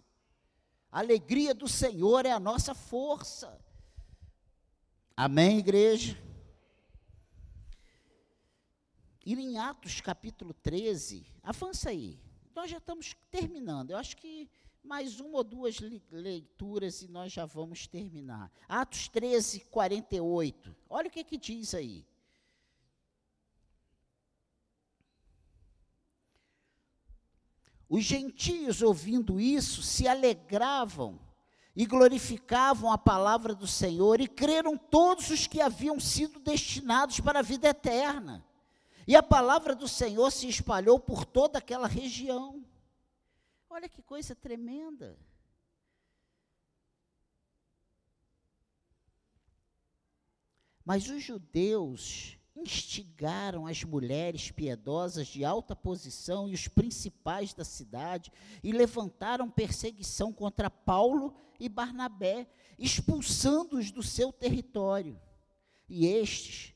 A 0.89 0.99
alegria 0.99 1.53
do 1.53 1.67
Senhor 1.67 2.25
é 2.25 2.31
a 2.31 2.39
nossa 2.39 2.73
força. 2.73 3.59
Amém, 5.17 5.59
igreja? 5.59 6.17
E 9.25 9.33
em 9.33 9.57
Atos 9.57 9.99
capítulo 9.99 10.53
13, 10.53 11.25
avança 11.43 11.89
aí. 11.89 12.17
Nós 12.55 12.71
já 12.71 12.77
estamos 12.77 13.13
terminando. 13.29 13.91
Eu 13.91 13.97
acho 13.97 14.15
que 14.15 14.49
mais 14.81 15.19
uma 15.19 15.39
ou 15.39 15.43
duas 15.43 15.77
leituras 16.09 17.01
e 17.01 17.07
nós 17.09 17.33
já 17.33 17.45
vamos 17.45 17.85
terminar. 17.85 18.49
Atos 18.67 19.09
13, 19.09 19.59
48. 19.65 20.73
Olha 20.89 21.09
o 21.09 21.11
que, 21.11 21.23
que 21.23 21.37
diz 21.37 21.73
aí. 21.73 22.05
Os 27.93 28.03
gentios, 28.05 28.81
ouvindo 28.81 29.39
isso, 29.39 29.83
se 29.83 30.07
alegravam 30.07 31.19
e 31.75 31.85
glorificavam 31.85 32.91
a 32.91 32.97
palavra 32.97 33.53
do 33.53 33.67
Senhor, 33.67 34.19
e 34.19 34.27
creram 34.27 34.75
todos 34.75 35.29
os 35.29 35.45
que 35.45 35.61
haviam 35.61 35.99
sido 35.99 36.39
destinados 36.39 37.19
para 37.19 37.37
a 37.37 37.43
vida 37.43 37.67
eterna. 37.67 38.43
E 39.07 39.15
a 39.15 39.21
palavra 39.21 39.75
do 39.75 39.87
Senhor 39.87 40.31
se 40.31 40.47
espalhou 40.47 40.99
por 40.99 41.23
toda 41.23 41.59
aquela 41.59 41.87
região. 41.87 42.65
Olha 43.69 43.87
que 43.87 44.01
coisa 44.01 44.33
tremenda. 44.33 45.15
Mas 50.83 51.07
os 51.07 51.21
judeus 51.21 52.39
instigaram 52.55 53.65
as 53.65 53.83
mulheres 53.83 54.51
piedosas 54.51 55.27
de 55.27 55.43
alta 55.43 55.75
posição 55.75 56.47
e 56.47 56.53
os 56.53 56.67
principais 56.67 57.53
da 57.53 57.65
cidade 57.65 58.31
e 58.63 58.71
levantaram 58.71 59.49
perseguição 59.49 60.31
contra 60.31 60.69
Paulo 60.69 61.33
e 61.59 61.67
Barnabé, 61.67 62.47
expulsando-os 62.77 63.91
do 63.91 64.03
seu 64.03 64.31
território. 64.31 65.19
E 65.89 66.05
estes, 66.05 66.73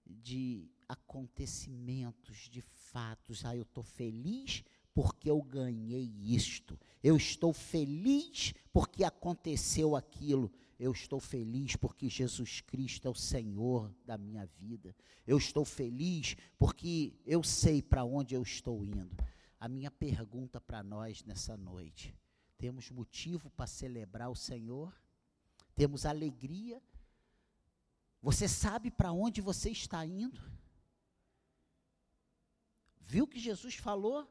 de 0.04 0.68
acontecimentos, 0.88 2.48
de 2.48 2.60
fatos. 2.60 3.44
Ah, 3.44 3.54
eu 3.54 3.62
estou 3.62 3.84
feliz 3.84 4.64
porque 4.98 5.30
eu 5.30 5.40
ganhei 5.40 6.12
isto. 6.24 6.76
Eu 7.00 7.16
estou 7.16 7.52
feliz 7.52 8.52
porque 8.72 9.04
aconteceu 9.04 9.94
aquilo. 9.94 10.50
Eu 10.76 10.90
estou 10.90 11.20
feliz 11.20 11.76
porque 11.76 12.08
Jesus 12.08 12.60
Cristo 12.62 13.06
é 13.06 13.08
o 13.08 13.14
Senhor 13.14 13.94
da 14.04 14.18
minha 14.18 14.44
vida. 14.44 14.92
Eu 15.24 15.38
estou 15.38 15.64
feliz 15.64 16.34
porque 16.58 17.14
eu 17.24 17.44
sei 17.44 17.80
para 17.80 18.02
onde 18.02 18.34
eu 18.34 18.42
estou 18.42 18.84
indo. 18.84 19.16
A 19.60 19.68
minha 19.68 19.88
pergunta 19.88 20.60
para 20.60 20.82
nós 20.82 21.22
nessa 21.22 21.56
noite: 21.56 22.12
temos 22.56 22.90
motivo 22.90 23.50
para 23.50 23.68
celebrar 23.68 24.28
o 24.28 24.34
Senhor? 24.34 24.92
Temos 25.76 26.06
alegria? 26.06 26.82
Você 28.20 28.48
sabe 28.48 28.90
para 28.90 29.12
onde 29.12 29.40
você 29.40 29.70
está 29.70 30.04
indo? 30.04 30.42
Viu 32.98 33.28
que 33.28 33.38
Jesus 33.38 33.76
falou? 33.76 34.28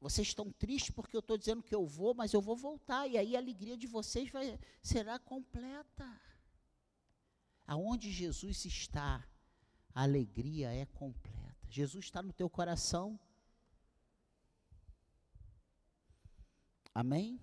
Vocês 0.00 0.28
estão 0.28 0.50
tristes 0.52 0.90
porque 0.90 1.16
eu 1.16 1.20
estou 1.20 1.36
dizendo 1.36 1.62
que 1.62 1.74
eu 1.74 1.84
vou, 1.86 2.14
mas 2.14 2.32
eu 2.32 2.40
vou 2.40 2.56
voltar. 2.56 3.08
E 3.08 3.18
aí 3.18 3.34
a 3.34 3.38
alegria 3.38 3.76
de 3.76 3.86
vocês 3.86 4.30
vai, 4.30 4.58
será 4.82 5.18
completa. 5.18 6.20
Aonde 7.66 8.10
Jesus 8.10 8.64
está, 8.64 9.26
a 9.94 10.02
alegria 10.02 10.72
é 10.72 10.86
completa. 10.86 11.68
Jesus 11.68 12.06
está 12.06 12.22
no 12.22 12.32
teu 12.32 12.48
coração. 12.48 13.18
Amém? 16.94 17.40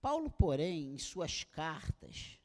Paulo, 0.00 0.30
porém, 0.30 0.94
em 0.94 0.98
suas 0.98 1.44
cartas, 1.44 2.38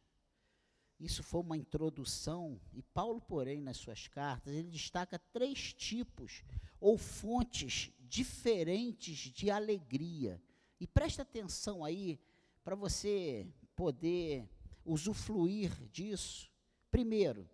isso 1.01 1.23
foi 1.23 1.41
uma 1.41 1.57
introdução, 1.57 2.61
e 2.73 2.81
Paulo, 2.81 3.19
porém, 3.19 3.59
nas 3.59 3.77
suas 3.77 4.07
cartas, 4.07 4.53
ele 4.53 4.69
destaca 4.69 5.17
três 5.17 5.73
tipos 5.73 6.43
ou 6.79 6.97
fontes 6.97 7.91
diferentes 8.01 9.17
de 9.17 9.49
alegria. 9.49 10.39
E 10.79 10.85
presta 10.85 11.23
atenção 11.23 11.83
aí 11.83 12.19
para 12.63 12.75
você 12.75 13.47
poder 13.75 14.47
usufruir 14.85 15.71
disso. 15.89 16.51
Primeiro, 16.91 17.49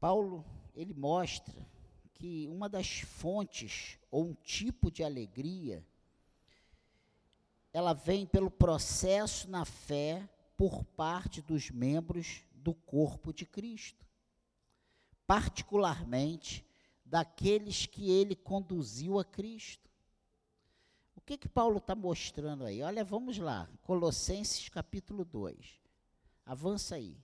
Paulo, 0.00 0.44
ele 0.74 0.92
mostra 0.92 1.54
que 2.14 2.48
uma 2.48 2.68
das 2.68 3.00
fontes 3.00 3.98
ou 4.10 4.30
um 4.30 4.34
tipo 4.34 4.90
de 4.90 5.04
alegria 5.04 5.86
ela 7.72 7.92
vem 7.92 8.24
pelo 8.26 8.50
processo 8.50 9.50
na 9.50 9.66
fé 9.66 10.26
por 10.56 10.84
parte 10.84 11.42
dos 11.42 11.70
membros 11.70 12.42
do 12.54 12.74
corpo 12.74 13.32
de 13.32 13.44
Cristo. 13.44 14.06
Particularmente 15.26 16.64
daqueles 17.04 17.86
que 17.86 18.10
ele 18.10 18.34
conduziu 18.34 19.18
a 19.18 19.24
Cristo. 19.24 19.90
O 21.14 21.20
que 21.20 21.36
que 21.36 21.48
Paulo 21.48 21.78
está 21.78 21.94
mostrando 21.94 22.64
aí? 22.64 22.82
Olha, 22.82 23.04
vamos 23.04 23.38
lá, 23.38 23.68
Colossenses 23.82 24.68
capítulo 24.68 25.24
2. 25.24 25.80
Avança 26.44 26.94
aí. 26.94 27.16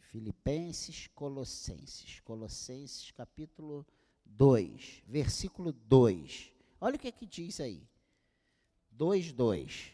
Filipenses, 0.00 1.08
Colossenses, 1.08 2.20
Colossenses 2.20 3.10
capítulo 3.10 3.86
2, 4.26 5.02
versículo 5.06 5.72
2. 5.72 6.52
Olha 6.80 6.96
o 6.96 6.98
que 6.98 7.08
é 7.08 7.12
que 7.12 7.26
diz 7.26 7.60
aí. 7.60 7.88
2, 8.90 9.32
2. 9.32 9.92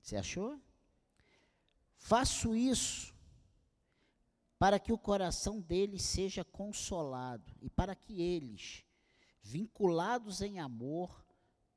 Você 0.00 0.16
achou? 0.16 0.60
Faço 1.96 2.54
isso 2.54 3.12
para 4.58 4.78
que 4.78 4.92
o 4.92 4.98
coração 4.98 5.60
deles 5.60 6.02
seja 6.02 6.44
consolado 6.44 7.52
e 7.60 7.68
para 7.68 7.94
que 7.94 8.22
eles, 8.22 8.84
vinculados 9.42 10.40
em 10.40 10.60
amor, 10.60 11.26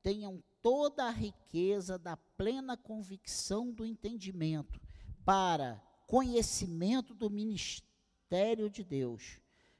tenham 0.02 0.42
toda 0.62 1.04
a 1.04 1.10
riqueza 1.10 1.98
da 1.98 2.16
plena 2.16 2.76
convicção 2.76 3.72
do 3.72 3.84
entendimento 3.84 4.80
para 5.24 5.82
conhecimento 6.06 7.14
do 7.14 7.30
ministério 7.30 8.68
de 8.68 8.82
Deus, 8.82 9.38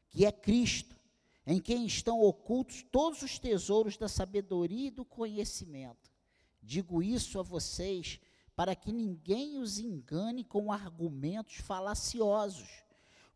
que 0.09 0.25
é 0.25 0.33
Cristo, 0.33 0.97
em 1.47 1.61
quem 1.61 1.87
estão 1.87 2.21
ocultos 2.21 2.85
todos 2.91 3.23
os 3.23 3.39
tesouros 3.39 3.97
da 3.97 4.09
sabedoria 4.09 4.89
e 4.89 4.91
do 4.91 5.05
conhecimento. 5.05 6.11
Digo 6.63 7.03
isso 7.03 7.39
a 7.39 7.43
vocês 7.43 8.21
para 8.55 8.77
que 8.77 8.93
ninguém 8.93 9.59
os 9.59 9.79
engane 9.79 10.45
com 10.45 10.71
argumentos 10.71 11.57
falaciosos. 11.57 12.69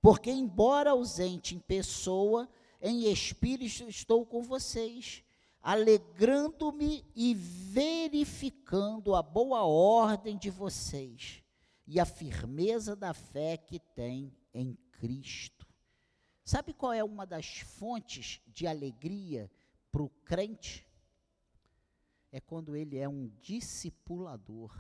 Porque, 0.01 0.31
embora 0.31 0.91
ausente 0.91 1.55
em 1.55 1.59
pessoa, 1.59 2.49
em 2.81 3.11
espírito 3.11 3.89
estou 3.89 4.27
com 4.27 4.43
vocês, 4.43 5.25
alegrando-me 5.65 7.03
e 7.17 7.35
verificando 7.35 9.15
a 9.15 9.23
boa 9.23 9.65
ordem 9.65 10.37
de 10.37 10.51
vocês 10.51 11.43
e 11.87 11.99
a 11.99 12.05
firmeza 12.05 12.95
da 12.95 13.15
fé 13.15 13.57
que 13.57 13.81
tem 13.81 14.31
em 14.53 14.75
Cristo. 14.93 15.67
Sabe 16.45 16.75
qual 16.75 16.93
é 16.93 17.03
uma 17.03 17.25
das 17.25 17.61
fontes 17.61 18.43
de 18.47 18.67
alegria 18.67 19.51
para 19.91 20.03
o 20.03 20.11
crente 20.11 20.87
é 22.31 22.41
quando 22.41 22.77
ele 22.77 22.99
é 22.99 23.09
um 23.09 23.29
discipulador. 23.41 24.71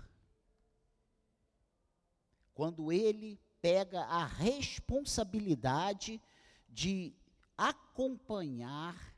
Quando 2.53 2.93
ele 2.93 3.41
pega 3.63 4.03
a 4.03 4.27
responsabilidade 4.27 6.21
de 6.69 7.15
acompanhar 7.57 9.14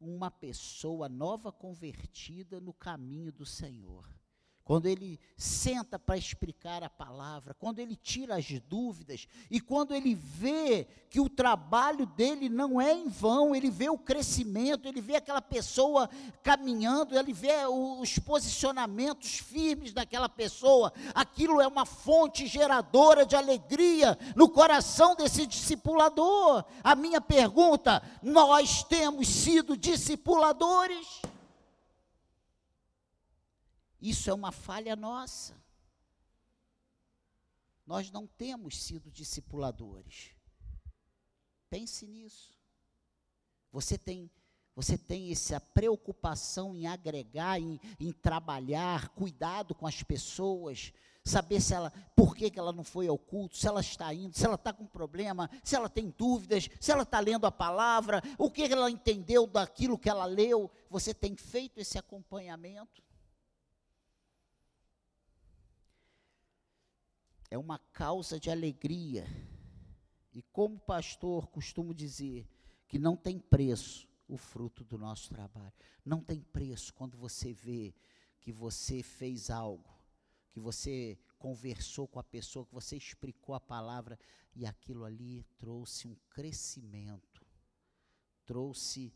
uma 0.00 0.30
pessoa 0.30 1.08
nova 1.08 1.50
convertida 1.52 2.60
no 2.60 2.72
caminho 2.72 3.32
do 3.32 3.44
Senhor 3.44 4.17
quando 4.68 4.84
ele 4.84 5.18
senta 5.34 5.98
para 5.98 6.18
explicar 6.18 6.82
a 6.82 6.90
palavra, 6.90 7.54
quando 7.54 7.78
ele 7.78 7.96
tira 7.96 8.36
as 8.36 8.44
dúvidas 8.68 9.26
e 9.50 9.62
quando 9.62 9.94
ele 9.94 10.14
vê 10.14 10.86
que 11.08 11.18
o 11.18 11.28
trabalho 11.30 12.04
dele 12.04 12.50
não 12.50 12.78
é 12.78 12.92
em 12.92 13.08
vão, 13.08 13.56
ele 13.56 13.70
vê 13.70 13.88
o 13.88 13.96
crescimento, 13.96 14.86
ele 14.86 15.00
vê 15.00 15.16
aquela 15.16 15.40
pessoa 15.40 16.10
caminhando, 16.42 17.18
ele 17.18 17.32
vê 17.32 17.64
os 17.66 18.18
posicionamentos 18.18 19.38
firmes 19.38 19.94
daquela 19.94 20.28
pessoa, 20.28 20.92
aquilo 21.14 21.62
é 21.62 21.66
uma 21.66 21.86
fonte 21.86 22.46
geradora 22.46 23.24
de 23.24 23.34
alegria 23.34 24.18
no 24.36 24.50
coração 24.50 25.16
desse 25.16 25.46
discipulador. 25.46 26.62
A 26.84 26.94
minha 26.94 27.22
pergunta: 27.22 28.02
nós 28.22 28.84
temos 28.84 29.28
sido 29.28 29.78
discipuladores? 29.78 31.22
Isso 34.00 34.30
é 34.30 34.34
uma 34.34 34.52
falha 34.52 34.94
nossa. 34.94 35.54
Nós 37.86 38.10
não 38.10 38.26
temos 38.26 38.82
sido 38.82 39.10
discipuladores. 39.10 40.30
Pense 41.70 42.06
nisso. 42.06 42.52
Você 43.72 43.98
tem, 43.98 44.30
você 44.74 44.96
tem 44.96 45.32
essa 45.32 45.60
preocupação 45.60 46.74
em 46.74 46.86
agregar, 46.86 47.60
em, 47.60 47.80
em 47.98 48.12
trabalhar, 48.12 49.08
cuidado 49.10 49.74
com 49.74 49.86
as 49.86 50.02
pessoas, 50.02 50.92
saber 51.24 51.60
se 51.60 51.74
ela, 51.74 51.92
por 52.14 52.34
que, 52.34 52.50
que 52.50 52.58
ela 52.58 52.72
não 52.72 52.84
foi 52.84 53.08
ao 53.08 53.18
culto, 53.18 53.56
se 53.56 53.66
ela 53.66 53.80
está 53.80 54.12
indo, 54.12 54.36
se 54.36 54.44
ela 54.44 54.54
está 54.54 54.72
com 54.72 54.86
problema, 54.86 55.50
se 55.62 55.76
ela 55.76 55.88
tem 55.88 56.10
dúvidas, 56.10 56.68
se 56.80 56.90
ela 56.90 57.02
está 57.02 57.20
lendo 57.20 57.46
a 57.46 57.52
palavra, 57.52 58.22
o 58.38 58.50
que 58.50 58.62
ela 58.62 58.90
entendeu 58.90 59.46
daquilo 59.46 59.98
que 59.98 60.08
ela 60.08 60.24
leu. 60.24 60.70
Você 60.90 61.12
tem 61.12 61.36
feito 61.36 61.78
esse 61.78 61.98
acompanhamento? 61.98 63.02
É 67.50 67.58
uma 67.58 67.78
causa 67.78 68.38
de 68.38 68.50
alegria. 68.50 69.26
E 70.32 70.42
como 70.42 70.78
pastor, 70.78 71.46
costumo 71.48 71.94
dizer 71.94 72.46
que 72.86 72.98
não 72.98 73.16
tem 73.16 73.38
preço 73.38 74.08
o 74.28 74.36
fruto 74.36 74.84
do 74.84 74.98
nosso 74.98 75.30
trabalho. 75.30 75.72
Não 76.04 76.22
tem 76.22 76.40
preço 76.40 76.92
quando 76.94 77.16
você 77.16 77.52
vê 77.52 77.94
que 78.40 78.52
você 78.52 79.02
fez 79.02 79.50
algo, 79.50 79.90
que 80.50 80.60
você 80.60 81.18
conversou 81.38 82.06
com 82.06 82.18
a 82.18 82.24
pessoa, 82.24 82.66
que 82.66 82.74
você 82.74 82.96
explicou 82.96 83.54
a 83.54 83.60
palavra 83.60 84.18
e 84.54 84.66
aquilo 84.66 85.04
ali 85.04 85.44
trouxe 85.56 86.06
um 86.06 86.16
crescimento, 86.30 87.46
trouxe 88.44 89.12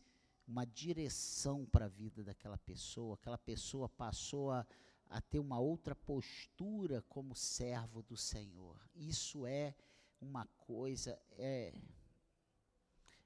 uma 0.47 0.65
direção 0.65 1.65
para 1.65 1.85
a 1.85 1.89
vida 1.89 2.23
daquela 2.23 2.57
pessoa, 2.57 3.15
aquela 3.15 3.37
pessoa 3.37 3.87
passou 3.87 4.51
a 4.51 4.65
a 5.09 5.21
ter 5.21 5.39
uma 5.39 5.59
outra 5.59 5.95
postura 5.95 7.01
como 7.03 7.35
servo 7.35 8.01
do 8.03 8.17
Senhor. 8.17 8.79
Isso 8.95 9.45
é 9.45 9.75
uma 10.19 10.45
coisa 10.57 11.19
é 11.31 11.73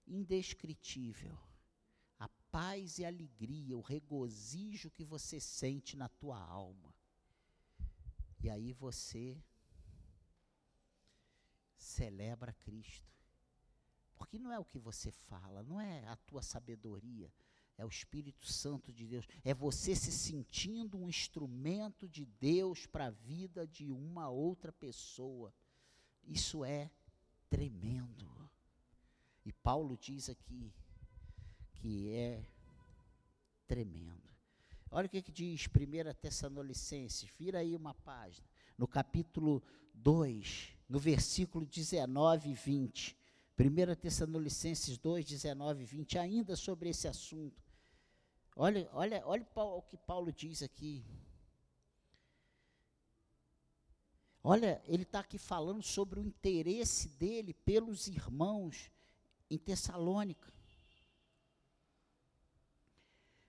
indescritível. 0.05 1.37
A 2.19 2.27
paz 2.51 2.97
e 2.97 3.05
a 3.05 3.07
alegria, 3.07 3.77
o 3.77 3.81
regozijo 3.81 4.89
que 4.89 5.03
você 5.03 5.39
sente 5.39 5.95
na 5.95 6.09
tua 6.09 6.39
alma. 6.39 6.93
E 8.39 8.49
aí 8.49 8.73
você 8.73 9.41
celebra 11.77 12.53
Cristo. 12.53 13.15
Porque 14.17 14.39
não 14.39 14.51
é 14.51 14.59
o 14.59 14.65
que 14.65 14.79
você 14.79 15.11
fala, 15.11 15.61
não 15.63 15.79
é 15.79 16.07
a 16.07 16.15
tua 16.15 16.41
sabedoria, 16.41 17.31
é 17.77 17.85
o 17.85 17.89
Espírito 17.89 18.45
Santo 18.45 18.91
de 18.91 19.05
Deus. 19.05 19.27
É 19.43 19.53
você 19.53 19.95
se 19.95 20.11
sentindo 20.11 20.97
um 20.97 21.07
instrumento 21.07 22.07
de 22.07 22.25
Deus 22.25 22.87
para 22.87 23.07
a 23.07 23.11
vida 23.11 23.67
de 23.67 23.91
uma 23.91 24.29
outra 24.29 24.71
pessoa. 24.71 25.53
Isso 26.23 26.65
é 26.65 26.89
tremendo. 27.49 28.27
E 29.45 29.53
Paulo 29.53 29.95
diz 29.95 30.27
aqui 30.27 30.73
que 31.75 32.09
é 32.09 32.43
tremendo. 33.67 34.27
Olha 34.89 35.05
o 35.05 35.09
que, 35.09 35.21
que 35.21 35.31
diz 35.31 35.67
1 35.67 36.13
Tessalonicenses, 36.19 37.29
vira 37.37 37.59
aí 37.59 37.75
uma 37.75 37.93
página, 37.93 38.47
no 38.77 38.87
capítulo 38.87 39.61
2, 39.93 40.69
no 40.89 40.97
versículo 40.97 41.65
19 41.65 42.49
e 42.49 42.53
20. 42.53 43.17
1 43.59 43.95
Tessalonicenses 43.95 44.97
2, 44.97 45.25
19 45.25 45.83
e 45.83 45.85
20, 45.85 46.17
ainda 46.17 46.55
sobre 46.55 46.89
esse 46.89 47.07
assunto. 47.07 47.66
Olha, 48.59 48.89
olha, 48.91 49.21
olha 49.23 49.45
o 49.55 49.83
que 49.83 49.95
Paulo 49.95 50.33
diz 50.33 50.63
aqui. 50.63 51.05
Olha, 54.43 54.81
ele 54.87 55.03
está 55.03 55.19
aqui 55.19 55.37
falando 55.37 55.83
sobre 55.83 56.19
o 56.19 56.23
interesse 56.23 57.07
dele 57.09 57.53
pelos 57.53 58.07
irmãos 58.07 58.89
em 59.47 59.59
Tessalônica. 59.59 60.51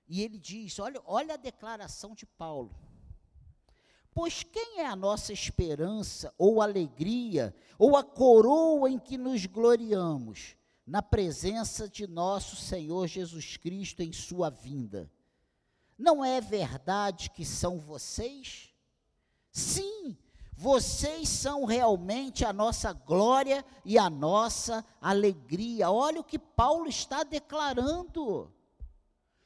E 0.06 0.22
ele 0.22 0.38
diz: 0.38 0.78
olha, 0.78 1.00
olha 1.06 1.34
a 1.34 1.38
declaração 1.38 2.14
de 2.14 2.26
Paulo. 2.26 2.78
Pois 4.12 4.42
quem 4.42 4.80
é 4.80 4.86
a 4.86 4.96
nossa 4.96 5.32
esperança, 5.32 6.34
ou 6.36 6.60
alegria, 6.60 7.56
ou 7.78 7.96
a 7.96 8.04
coroa 8.04 8.90
em 8.90 8.98
que 8.98 9.16
nos 9.16 9.46
gloriamos? 9.46 10.57
Na 10.88 11.02
presença 11.02 11.86
de 11.86 12.06
nosso 12.06 12.56
Senhor 12.56 13.06
Jesus 13.06 13.58
Cristo 13.58 14.02
em 14.02 14.10
sua 14.10 14.48
vinda. 14.48 15.10
Não 15.98 16.24
é 16.24 16.40
verdade 16.40 17.28
que 17.28 17.44
são 17.44 17.78
vocês? 17.78 18.70
Sim, 19.52 20.16
vocês 20.56 21.28
são 21.28 21.66
realmente 21.66 22.42
a 22.42 22.54
nossa 22.54 22.92
glória 22.92 23.62
e 23.84 23.98
a 23.98 24.08
nossa 24.08 24.82
alegria. 24.98 25.90
Olha 25.90 26.20
o 26.20 26.24
que 26.24 26.38
Paulo 26.38 26.88
está 26.88 27.22
declarando. 27.22 28.50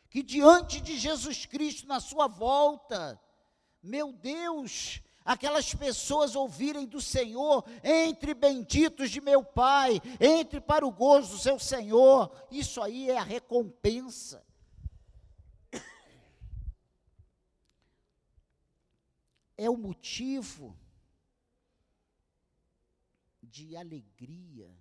Que 0.08 0.22
diante 0.22 0.80
de 0.80 0.96
Jesus 0.96 1.44
Cristo 1.44 1.88
na 1.88 1.98
sua 1.98 2.28
volta, 2.28 3.20
meu 3.82 4.12
Deus, 4.12 5.02
aquelas 5.24 5.74
pessoas 5.74 6.34
ouvirem 6.34 6.86
do 6.86 7.00
Senhor, 7.00 7.64
entre 7.82 8.34
benditos 8.34 9.10
de 9.10 9.20
meu 9.20 9.44
Pai, 9.44 10.00
entre 10.20 10.60
para 10.60 10.86
o 10.86 10.92
gozo 10.92 11.32
do 11.32 11.38
seu 11.38 11.58
Senhor, 11.58 12.30
isso 12.50 12.82
aí 12.82 13.10
é 13.10 13.18
a 13.18 13.22
recompensa. 13.22 14.44
É 19.56 19.70
o 19.70 19.76
motivo 19.76 20.76
de 23.42 23.76
alegria. 23.76 24.74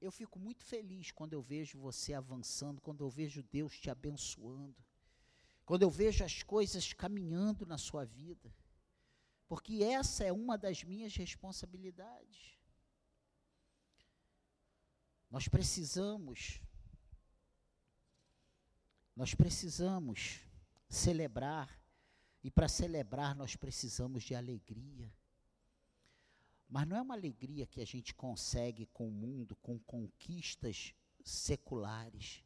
Eu 0.00 0.10
fico 0.10 0.38
muito 0.38 0.64
feliz 0.64 1.12
quando 1.12 1.32
eu 1.32 1.40
vejo 1.40 1.78
você 1.78 2.12
avançando, 2.12 2.80
quando 2.80 3.04
eu 3.04 3.08
vejo 3.08 3.42
Deus 3.44 3.78
te 3.78 3.88
abençoando 3.88 4.91
quando 5.64 5.82
eu 5.82 5.90
vejo 5.90 6.24
as 6.24 6.42
coisas 6.42 6.92
caminhando 6.92 7.64
na 7.64 7.78
sua 7.78 8.04
vida, 8.04 8.52
porque 9.46 9.82
essa 9.82 10.24
é 10.24 10.32
uma 10.32 10.56
das 10.56 10.82
minhas 10.82 11.14
responsabilidades. 11.14 12.58
Nós 15.30 15.48
precisamos, 15.48 16.60
nós 19.14 19.34
precisamos 19.34 20.40
celebrar, 20.88 21.80
e 22.44 22.50
para 22.50 22.68
celebrar 22.68 23.34
nós 23.34 23.54
precisamos 23.54 24.24
de 24.24 24.34
alegria. 24.34 25.12
Mas 26.68 26.88
não 26.88 26.96
é 26.96 27.02
uma 27.02 27.14
alegria 27.14 27.66
que 27.66 27.80
a 27.80 27.86
gente 27.86 28.14
consegue 28.14 28.86
com 28.86 29.08
o 29.08 29.12
mundo, 29.12 29.54
com 29.56 29.78
conquistas 29.78 30.94
seculares. 31.22 32.42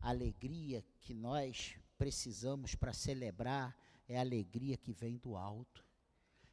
A 0.00 0.08
alegria 0.08 0.82
que 0.98 1.12
nós 1.12 1.78
precisamos 2.00 2.74
para 2.74 2.94
celebrar 2.94 3.76
é 4.08 4.16
a 4.16 4.22
alegria 4.22 4.74
que 4.74 4.90
vem 4.90 5.18
do 5.18 5.36
alto. 5.36 5.84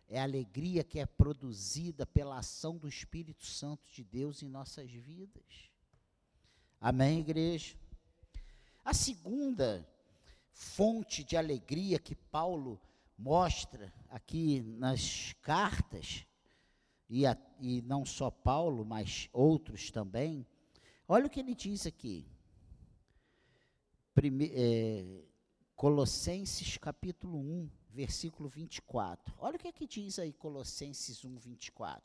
É 0.10 0.20
a 0.20 0.24
alegria 0.24 0.84
que 0.84 1.00
é 1.00 1.06
produzida 1.06 2.06
pela 2.06 2.40
ação 2.40 2.78
do 2.78 2.86
Espírito 2.86 3.46
Santo 3.46 3.88
de 3.90 4.04
Deus 4.04 4.44
em 4.44 4.50
nossas 4.50 4.92
vidas. 4.92 5.72
Amém, 6.82 7.22
igreja? 7.22 7.78
A 8.84 8.94
segunda 8.94 9.88
fonte 10.52 11.24
de 11.24 11.38
alegria 11.38 11.98
que 11.98 12.14
Paulo 12.14 12.78
mostra 13.18 13.94
aqui 14.10 14.62
nas 14.62 15.32
cartas, 15.42 16.26
e, 17.10 17.26
a, 17.26 17.38
e 17.62 17.82
não 17.84 18.06
só 18.06 18.30
Paulo, 18.30 18.84
mas 18.84 19.30
outros 19.32 19.92
também, 19.92 20.46
olha 21.08 21.28
o 21.28 21.30
que 21.30 21.40
ele 21.40 21.56
diz 21.56 21.88
aqui. 21.88 22.28
prime, 24.14 24.52
é, 24.54 25.27
Colossenses 25.78 26.76
capítulo 26.78 27.38
1, 27.38 27.70
versículo 27.92 28.50
24. 28.50 29.36
Olha 29.38 29.58
o 29.58 29.60
que, 29.60 29.68
é 29.68 29.72
que 29.72 29.86
diz 29.86 30.18
aí 30.18 30.34
Colossenses 30.34 31.24
1, 31.24 31.38
24. 31.38 32.04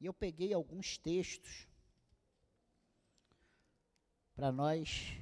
E 0.00 0.06
eu 0.06 0.14
peguei 0.14 0.54
alguns 0.54 0.96
textos 0.96 1.68
para 4.34 4.50
nós 4.50 5.12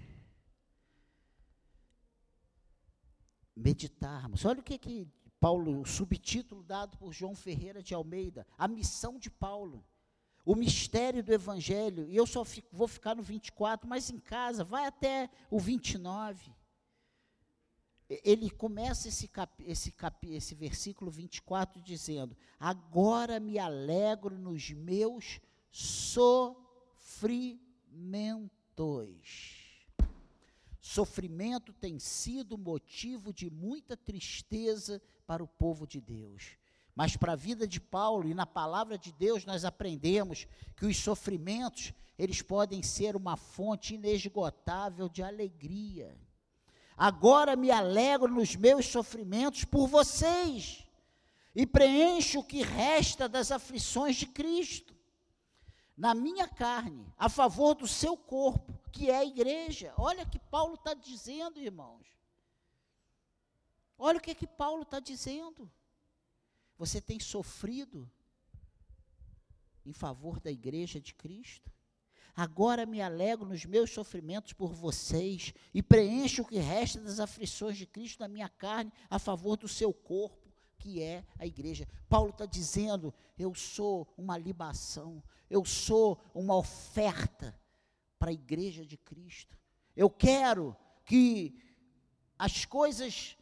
meditarmos. 3.57 4.45
Olha 4.45 4.61
o 4.61 4.63
que, 4.63 4.79
que 4.79 5.09
Paulo, 5.41 5.81
o 5.81 5.85
subtítulo 5.85 6.63
dado 6.63 6.97
por 6.99 7.13
João 7.13 7.35
Ferreira 7.35 7.83
de 7.83 7.95
Almeida, 7.95 8.47
a 8.57 8.69
missão 8.69 9.19
de 9.19 9.29
Paulo, 9.29 9.85
o 10.45 10.55
mistério 10.55 11.21
do 11.21 11.33
Evangelho, 11.33 12.09
e 12.09 12.15
eu 12.15 12.29
só 12.29 12.45
fico, 12.45 12.69
vou 12.71 12.87
ficar 12.87 13.17
no 13.17 13.25
24, 13.25 13.89
mas 13.89 14.09
em 14.09 14.21
casa, 14.21 14.63
vai 14.63 14.87
até 14.87 15.29
o 15.51 15.59
29. 15.59 16.62
Ele 18.25 18.51
começa 18.51 19.09
esse, 19.09 19.27
cap, 19.27 19.65
esse, 19.65 19.91
cap, 19.93 20.29
esse 20.31 20.55
versículo 20.55 21.11
24 21.11 21.81
dizendo: 21.81 22.37
Agora 22.61 23.41
me 23.41 23.59
alegro 23.59 24.37
nos 24.37 24.71
meus 24.71 25.41
sofrimentos. 25.71 27.63
Sofrimento 30.81 31.73
tem 31.73 31.99
sido 31.99 32.59
motivo 32.59 33.33
de 33.33 33.49
muita 33.49 33.97
tristeza 33.97 35.01
para 35.27 35.43
o 35.43 35.49
povo 35.49 35.87
de 35.87 36.01
Deus. 36.01 36.59
Mas 36.95 37.17
para 37.17 37.33
a 37.33 37.37
vida 37.37 37.67
de 37.67 37.81
Paulo 37.81 38.29
e 38.29 38.35
na 38.35 38.45
palavra 38.45 38.99
de 38.99 39.13
Deus 39.13 39.47
nós 39.47 39.65
aprendemos 39.65 40.47
que 40.77 40.85
os 40.85 40.99
sofrimentos, 40.99 41.95
eles 42.19 42.43
podem 42.43 42.83
ser 42.83 43.17
uma 43.17 43.37
fonte 43.37 43.95
inesgotável 43.95 45.09
de 45.09 45.23
alegria. 45.23 46.15
Agora 47.03 47.57
me 47.57 47.69
alegro 47.69 48.33
nos 48.33 48.55
meus 48.55 48.87
sofrimentos 48.87 49.65
por 49.65 49.89
vocês 49.89 50.87
e 51.53 51.67
preencho 51.67 52.39
o 52.39 52.45
que 52.45 52.63
resta 52.63 53.29
das 53.29 53.51
aflições 53.51 54.15
de 54.15 54.27
Cristo 54.27 54.95
na 55.97 56.15
minha 56.15 56.47
carne, 56.47 57.13
a 57.19 57.29
favor 57.29 57.75
do 57.75 57.89
seu 57.89 58.17
corpo, 58.17 58.81
que 58.93 59.11
é 59.11 59.17
a 59.17 59.25
igreja. 59.25 59.93
Olha 59.99 60.23
o 60.23 60.31
que 60.31 60.39
Paulo 60.39 60.75
está 60.75 60.95
dizendo, 60.95 61.59
irmãos. 61.59 62.07
Olha 63.99 64.19
o 64.19 64.23
que, 64.23 64.31
é 64.31 64.35
que 64.37 64.47
Paulo 64.47 64.83
está 64.83 65.01
dizendo. 65.01 65.69
Você 66.79 67.01
tem 67.01 67.19
sofrido 67.19 68.09
em 69.85 69.93
favor 69.93 70.39
da 70.39 70.53
igreja 70.53 71.01
de 71.01 71.13
Cristo? 71.15 71.72
Agora 72.35 72.87
me 72.87 73.03
alegro 73.03 73.47
nos 73.47 73.65
meus 73.67 73.91
sofrimentos 73.91 74.55
por 74.55 74.73
vocês 74.73 75.53
e 75.75 75.83
preencho 75.83 76.43
o 76.43 76.47
que 76.47 76.59
resta 76.59 76.99
das 77.01 77.21
aflições 77.21 77.77
de 77.77 77.87
Cristo 77.87 78.21
na 78.21 78.29
minha 78.29 78.49
carne 78.49 78.93
a 79.11 79.19
favor 79.19 79.57
do 79.57 79.69
seu 79.69 79.93
corpo, 79.93 80.51
que 80.79 81.03
é 81.03 81.25
a 81.39 81.47
igreja. 81.47 81.87
Paulo 82.09 82.31
está 82.31 82.47
dizendo: 82.47 83.13
eu 83.39 83.55
sou 83.55 84.09
uma 84.17 84.39
libação, 84.39 85.23
eu 85.51 85.63
sou 85.65 86.19
uma 86.35 86.57
oferta 86.57 87.59
para 88.19 88.31
a 88.31 88.35
igreja 88.35 88.87
de 88.87 88.97
Cristo. 88.97 89.59
Eu 89.95 90.09
quero 90.09 90.75
que 91.05 91.55
as 92.39 92.65
coisas, 92.65 93.37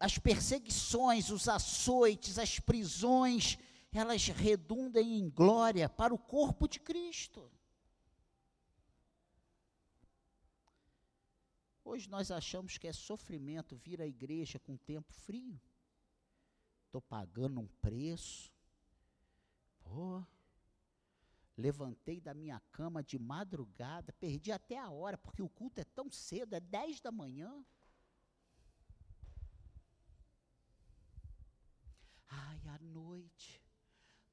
as 0.00 0.16
perseguições, 0.16 1.28
os 1.28 1.46
açoites, 1.46 2.38
as 2.38 2.58
prisões, 2.58 3.58
elas 3.92 4.26
redundem 4.28 5.18
em 5.18 5.28
glória 5.28 5.90
para 5.90 6.14
o 6.14 6.18
corpo 6.18 6.66
de 6.66 6.80
Cristo. 6.80 7.50
Hoje 11.84 12.08
nós 12.08 12.30
achamos 12.30 12.78
que 12.78 12.86
é 12.86 12.92
sofrimento 12.92 13.76
vir 13.76 14.00
à 14.00 14.06
igreja 14.06 14.58
com 14.58 14.76
tempo 14.76 15.12
frio. 15.12 15.60
Estou 16.86 17.02
pagando 17.02 17.60
um 17.60 17.66
preço. 17.80 18.52
Pô, 19.82 20.24
Levantei 21.56 22.20
da 22.20 22.32
minha 22.32 22.58
cama 22.72 23.02
de 23.02 23.18
madrugada, 23.18 24.12
perdi 24.14 24.50
até 24.50 24.78
a 24.78 24.88
hora, 24.88 25.18
porque 25.18 25.42
o 25.42 25.48
culto 25.48 25.80
é 25.80 25.84
tão 25.84 26.10
cedo, 26.10 26.54
é 26.54 26.60
10 26.60 27.00
da 27.00 27.12
manhã. 27.12 27.64
Ai, 32.28 32.60
à 32.68 32.78
noite, 32.78 33.62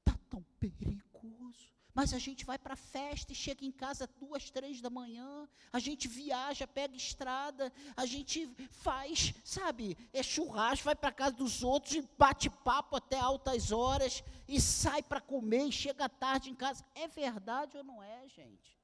tá 0.02 0.18
tão 0.30 0.42
perigoso. 0.58 1.79
Mas 1.94 2.14
a 2.14 2.18
gente 2.18 2.44
vai 2.44 2.58
para 2.58 2.74
a 2.74 2.76
festa 2.76 3.32
e 3.32 3.34
chega 3.34 3.64
em 3.64 3.72
casa 3.72 4.08
duas, 4.18 4.50
três 4.50 4.80
da 4.80 4.88
manhã, 4.88 5.48
a 5.72 5.78
gente 5.78 6.06
viaja, 6.06 6.66
pega 6.66 6.96
estrada, 6.96 7.72
a 7.96 8.06
gente 8.06 8.48
faz, 8.70 9.34
sabe, 9.44 9.96
é 10.12 10.22
churrasco, 10.22 10.84
vai 10.84 10.94
para 10.94 11.10
casa 11.12 11.36
dos 11.36 11.62
outros 11.62 11.94
e 11.94 12.08
bate 12.16 12.48
papo 12.48 12.96
até 12.96 13.18
altas 13.18 13.72
horas 13.72 14.22
e 14.46 14.60
sai 14.60 15.02
para 15.02 15.20
comer 15.20 15.66
e 15.66 15.72
chega 15.72 16.08
tarde 16.08 16.50
em 16.50 16.54
casa. 16.54 16.84
É 16.94 17.08
verdade 17.08 17.76
ou 17.76 17.84
não 17.84 18.02
é, 18.02 18.28
gente? 18.28 18.78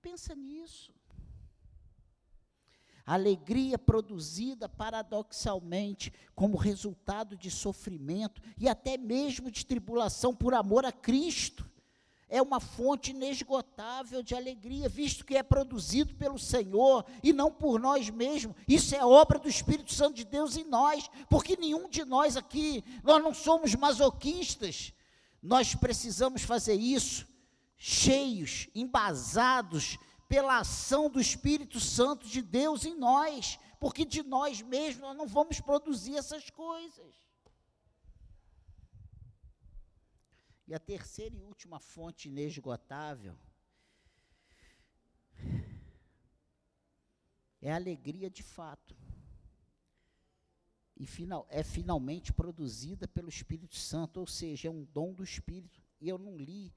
Pensa 0.00 0.34
nisso. 0.34 0.94
Alegria 3.06 3.78
produzida 3.78 4.68
paradoxalmente 4.68 6.12
como 6.34 6.56
resultado 6.56 7.36
de 7.36 7.52
sofrimento 7.52 8.42
e 8.58 8.68
até 8.68 8.96
mesmo 8.96 9.48
de 9.48 9.64
tribulação 9.64 10.34
por 10.34 10.52
amor 10.54 10.84
a 10.84 10.90
Cristo. 10.90 11.64
É 12.28 12.42
uma 12.42 12.58
fonte 12.58 13.12
inesgotável 13.12 14.20
de 14.20 14.34
alegria, 14.34 14.88
visto 14.88 15.24
que 15.24 15.36
é 15.36 15.42
produzido 15.44 16.16
pelo 16.16 16.36
Senhor 16.36 17.06
e 17.22 17.32
não 17.32 17.52
por 17.52 17.78
nós 17.78 18.10
mesmos. 18.10 18.56
Isso 18.66 18.96
é 18.96 19.06
obra 19.06 19.38
do 19.38 19.48
Espírito 19.48 19.94
Santo 19.94 20.14
de 20.14 20.24
Deus 20.24 20.56
em 20.56 20.64
nós, 20.64 21.08
porque 21.30 21.56
nenhum 21.56 21.88
de 21.88 22.04
nós 22.04 22.36
aqui, 22.36 22.82
nós 23.04 23.22
não 23.22 23.32
somos 23.32 23.72
masoquistas. 23.76 24.92
Nós 25.40 25.76
precisamos 25.76 26.42
fazer 26.42 26.74
isso 26.74 27.24
cheios, 27.78 28.68
embasados 28.74 29.98
pela 30.28 30.58
ação 30.58 31.08
do 31.08 31.20
Espírito 31.20 31.78
Santo 31.78 32.26
de 32.26 32.42
Deus 32.42 32.84
em 32.84 32.94
nós, 32.96 33.58
porque 33.78 34.04
de 34.04 34.22
nós 34.22 34.60
mesmos 34.62 35.02
nós 35.02 35.16
não 35.16 35.26
vamos 35.26 35.60
produzir 35.60 36.16
essas 36.16 36.50
coisas. 36.50 37.14
E 40.66 40.74
a 40.74 40.80
terceira 40.80 41.36
e 41.36 41.42
última 41.42 41.78
fonte 41.78 42.28
inesgotável 42.28 43.38
é 47.60 47.70
a 47.70 47.76
alegria 47.76 48.28
de 48.28 48.42
fato. 48.42 48.96
E 50.96 51.06
final, 51.06 51.46
é 51.50 51.62
finalmente 51.62 52.32
produzida 52.32 53.06
pelo 53.06 53.28
Espírito 53.28 53.76
Santo, 53.76 54.18
ou 54.18 54.26
seja, 54.26 54.68
é 54.68 54.70
um 54.70 54.84
dom 54.84 55.12
do 55.12 55.22
Espírito. 55.22 55.80
E 56.00 56.08
eu 56.08 56.18
não 56.18 56.36
li 56.36 56.74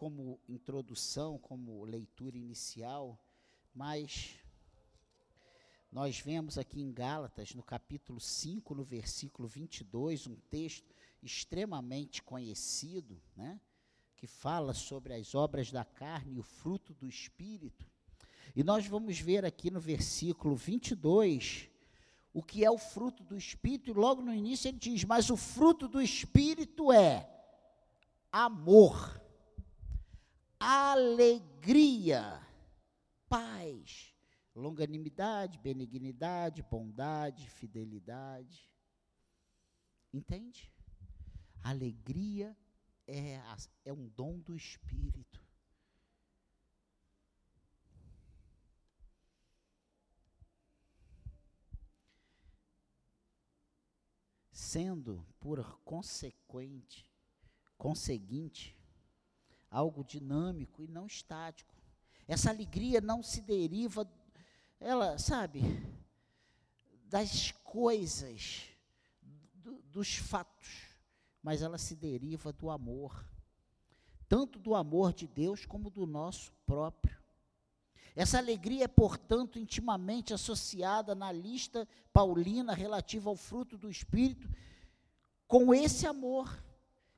como 0.00 0.40
introdução, 0.48 1.36
como 1.36 1.84
leitura 1.84 2.38
inicial, 2.38 3.22
mas 3.74 4.34
nós 5.92 6.18
vemos 6.18 6.56
aqui 6.56 6.80
em 6.80 6.90
Gálatas, 6.90 7.54
no 7.54 7.62
capítulo 7.62 8.18
5, 8.18 8.74
no 8.74 8.82
versículo 8.82 9.46
22, 9.46 10.26
um 10.26 10.36
texto 10.48 10.96
extremamente 11.22 12.22
conhecido, 12.22 13.20
né, 13.36 13.60
que 14.16 14.26
fala 14.26 14.72
sobre 14.72 15.12
as 15.12 15.34
obras 15.34 15.70
da 15.70 15.84
carne 15.84 16.36
e 16.36 16.38
o 16.38 16.42
fruto 16.42 16.94
do 16.94 17.06
espírito. 17.06 17.86
E 18.56 18.64
nós 18.64 18.86
vamos 18.86 19.20
ver 19.20 19.44
aqui 19.44 19.70
no 19.70 19.80
versículo 19.80 20.56
22 20.56 21.68
o 22.32 22.42
que 22.42 22.64
é 22.64 22.70
o 22.70 22.78
fruto 22.78 23.22
do 23.22 23.36
espírito, 23.36 23.90
e 23.90 23.92
logo 23.92 24.22
no 24.22 24.32
início 24.32 24.66
ele 24.66 24.78
diz: 24.78 25.04
Mas 25.04 25.28
o 25.28 25.36
fruto 25.36 25.86
do 25.86 26.00
espírito 26.00 26.90
é 26.90 27.28
amor 28.32 29.19
alegria, 30.60 32.46
paz, 33.30 34.14
longanimidade, 34.54 35.58
benignidade, 35.58 36.62
bondade, 36.62 37.48
fidelidade. 37.48 38.70
Entende? 40.12 40.70
Alegria 41.62 42.54
é, 43.06 43.40
é 43.86 43.92
um 43.92 44.06
dom 44.08 44.38
do 44.38 44.54
Espírito. 44.54 45.40
Sendo, 54.52 55.26
por 55.40 55.80
consequente, 55.80 57.08
conseguinte, 57.76 58.79
algo 59.70 60.04
dinâmico 60.04 60.82
e 60.82 60.88
não 60.88 61.06
estático. 61.06 61.74
Essa 62.26 62.50
alegria 62.50 63.00
não 63.00 63.22
se 63.22 63.40
deriva, 63.40 64.10
ela, 64.78 65.18
sabe, 65.18 65.62
das 67.06 67.52
coisas, 67.64 68.62
do, 69.54 69.80
dos 69.82 70.16
fatos, 70.16 70.86
mas 71.42 71.62
ela 71.62 71.78
se 71.78 71.94
deriva 71.94 72.52
do 72.52 72.70
amor, 72.70 73.24
tanto 74.28 74.58
do 74.58 74.74
amor 74.74 75.12
de 75.12 75.26
Deus 75.26 75.64
como 75.66 75.90
do 75.90 76.06
nosso 76.06 76.52
próprio. 76.66 77.18
Essa 78.14 78.38
alegria 78.38 78.84
é, 78.84 78.88
portanto, 78.88 79.58
intimamente 79.58 80.34
associada 80.34 81.14
na 81.14 81.30
lista 81.30 81.86
paulina 82.12 82.74
relativa 82.74 83.30
ao 83.30 83.36
fruto 83.36 83.78
do 83.78 83.90
Espírito 83.90 84.48
com 85.46 85.74
esse 85.74 86.06
amor, 86.06 86.62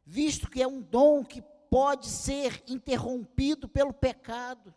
visto 0.07 0.51
que 0.51 0.63
é 0.63 0.67
um 0.67 0.81
dom 0.81 1.25
que 1.25 1.43
pode 1.73 2.07
ser 2.07 2.63
interrompido 2.69 3.67
pelo 3.67 3.95
pecado. 3.95 4.75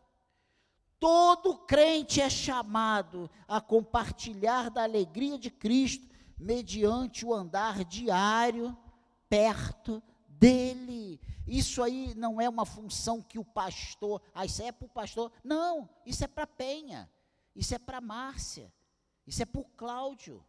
Todo 0.97 1.57
crente 1.57 2.21
é 2.21 2.29
chamado 2.29 3.29
a 3.49 3.59
compartilhar 3.59 4.69
da 4.69 4.83
alegria 4.83 5.37
de 5.37 5.51
Cristo 5.51 6.07
mediante 6.37 7.25
o 7.25 7.33
andar 7.33 7.83
diário 7.83 8.77
perto 9.27 10.01
dele. 10.25 11.19
Isso 11.45 11.83
aí 11.83 12.15
não 12.15 12.39
é 12.39 12.47
uma 12.47 12.65
função 12.65 13.21
que 13.21 13.37
o 13.37 13.43
pastor, 13.43 14.21
ah, 14.33 14.45
isso 14.45 14.63
é 14.63 14.71
para 14.71 14.85
o 14.85 14.89
pastor. 14.89 15.33
Não, 15.43 15.89
isso 16.05 16.23
é 16.23 16.27
para 16.27 16.47
Penha, 16.47 17.11
isso 17.53 17.75
é 17.75 17.77
para 17.77 17.99
Márcia, 17.99 18.73
isso 19.27 19.43
é 19.43 19.45
para 19.45 19.59
o 19.59 19.65
Cláudio, 19.65 20.41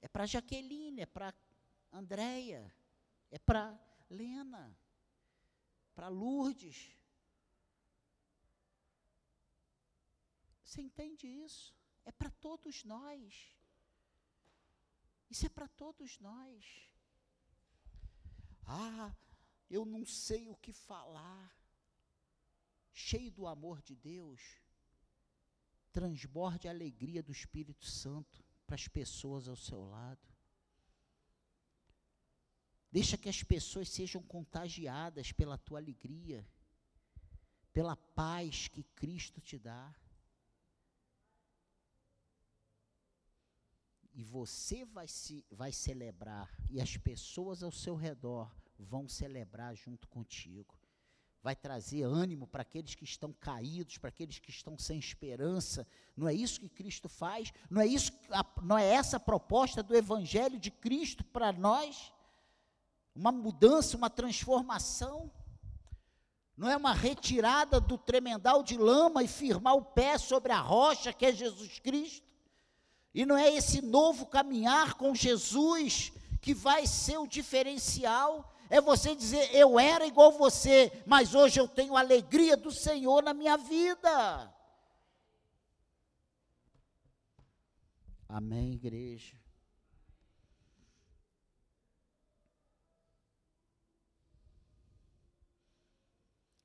é 0.00 0.08
para 0.08 0.24
Jaqueline, 0.24 1.02
é 1.02 1.06
para 1.06 1.34
Andréia, 1.92 2.74
é 3.30 3.38
para 3.38 3.78
Lena, 4.08 4.74
para 5.94 6.08
Lourdes. 6.08 6.96
Você 10.64 10.80
entende 10.80 11.26
isso? 11.26 11.74
É 12.04 12.10
para 12.10 12.30
todos 12.30 12.84
nós. 12.84 13.56
Isso 15.28 15.46
é 15.46 15.48
para 15.48 15.68
todos 15.68 16.18
nós. 16.18 16.88
Ah, 18.66 19.14
eu 19.68 19.84
não 19.84 20.04
sei 20.04 20.48
o 20.48 20.56
que 20.56 20.72
falar. 20.72 21.56
Cheio 22.92 23.30
do 23.30 23.46
amor 23.46 23.80
de 23.80 23.96
Deus, 23.96 24.40
transborde 25.90 26.68
a 26.68 26.70
alegria 26.70 27.22
do 27.22 27.32
Espírito 27.32 27.86
Santo 27.86 28.44
para 28.66 28.74
as 28.74 28.86
pessoas 28.86 29.48
ao 29.48 29.56
seu 29.56 29.82
lado. 29.84 30.31
Deixa 32.92 33.16
que 33.16 33.28
as 33.30 33.42
pessoas 33.42 33.88
sejam 33.88 34.22
contagiadas 34.22 35.32
pela 35.32 35.56
tua 35.56 35.78
alegria, 35.78 36.46
pela 37.72 37.96
paz 37.96 38.68
que 38.68 38.82
Cristo 38.82 39.40
te 39.40 39.58
dá. 39.58 39.94
E 44.12 44.22
você 44.22 44.84
vai, 44.84 45.08
se, 45.08 45.42
vai 45.50 45.72
celebrar, 45.72 46.54
e 46.68 46.82
as 46.82 46.98
pessoas 46.98 47.62
ao 47.62 47.72
seu 47.72 47.94
redor 47.96 48.54
vão 48.78 49.08
celebrar 49.08 49.74
junto 49.74 50.06
contigo. 50.06 50.78
Vai 51.42 51.56
trazer 51.56 52.02
ânimo 52.02 52.46
para 52.46 52.60
aqueles 52.60 52.94
que 52.94 53.04
estão 53.04 53.32
caídos, 53.32 53.96
para 53.96 54.10
aqueles 54.10 54.38
que 54.38 54.50
estão 54.50 54.76
sem 54.76 54.98
esperança. 54.98 55.88
Não 56.14 56.28
é 56.28 56.34
isso 56.34 56.60
que 56.60 56.68
Cristo 56.68 57.08
faz? 57.08 57.52
Não 57.70 57.80
é 57.80 57.86
isso? 57.86 58.12
Não 58.62 58.76
é 58.76 58.86
essa 58.86 59.16
a 59.16 59.20
proposta 59.20 59.82
do 59.82 59.96
Evangelho 59.96 60.58
de 60.58 60.70
Cristo 60.70 61.24
para 61.24 61.50
nós? 61.52 62.12
Uma 63.14 63.30
mudança, 63.30 63.96
uma 63.96 64.08
transformação? 64.08 65.30
Não 66.56 66.68
é 66.68 66.76
uma 66.76 66.92
retirada 66.92 67.80
do 67.80 67.98
tremendal 67.98 68.62
de 68.62 68.76
lama 68.76 69.22
e 69.22 69.28
firmar 69.28 69.74
o 69.74 69.84
pé 69.84 70.18
sobre 70.18 70.52
a 70.52 70.60
rocha 70.60 71.12
que 71.12 71.26
é 71.26 71.32
Jesus 71.32 71.78
Cristo? 71.78 72.26
E 73.14 73.26
não 73.26 73.36
é 73.36 73.52
esse 73.54 73.82
novo 73.82 74.26
caminhar 74.26 74.94
com 74.94 75.14
Jesus 75.14 76.12
que 76.40 76.54
vai 76.54 76.86
ser 76.86 77.18
o 77.18 77.26
diferencial. 77.26 78.52
É 78.70 78.80
você 78.80 79.14
dizer, 79.14 79.54
eu 79.54 79.78
era 79.78 80.06
igual 80.06 80.32
você, 80.32 81.02
mas 81.06 81.34
hoje 81.34 81.60
eu 81.60 81.68
tenho 81.68 81.96
a 81.96 82.00
alegria 82.00 82.56
do 82.56 82.70
Senhor 82.70 83.22
na 83.22 83.34
minha 83.34 83.56
vida. 83.56 84.54
Amém, 88.26 88.72
igreja. 88.72 89.41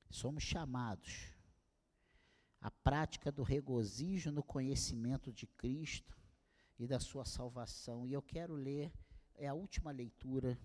Somos 0.10 0.43
chamados 0.43 1.34
à 2.62 2.72
prática 2.72 3.32
do 3.32 3.43
regozijo 3.43 4.32
no 4.32 4.43
conhecimento 4.43 5.32
de 5.32 5.46
Cristo 5.46 6.17
e 6.80 6.88
da 6.88 7.00
sua 7.00 7.26
salvação. 7.26 8.06
E 8.06 8.13
eu 8.13 8.22
quero 8.22 8.54
ler, 8.54 8.91
é 9.36 9.48
a 9.48 9.54
última 9.54 9.91
leitura, 9.91 10.58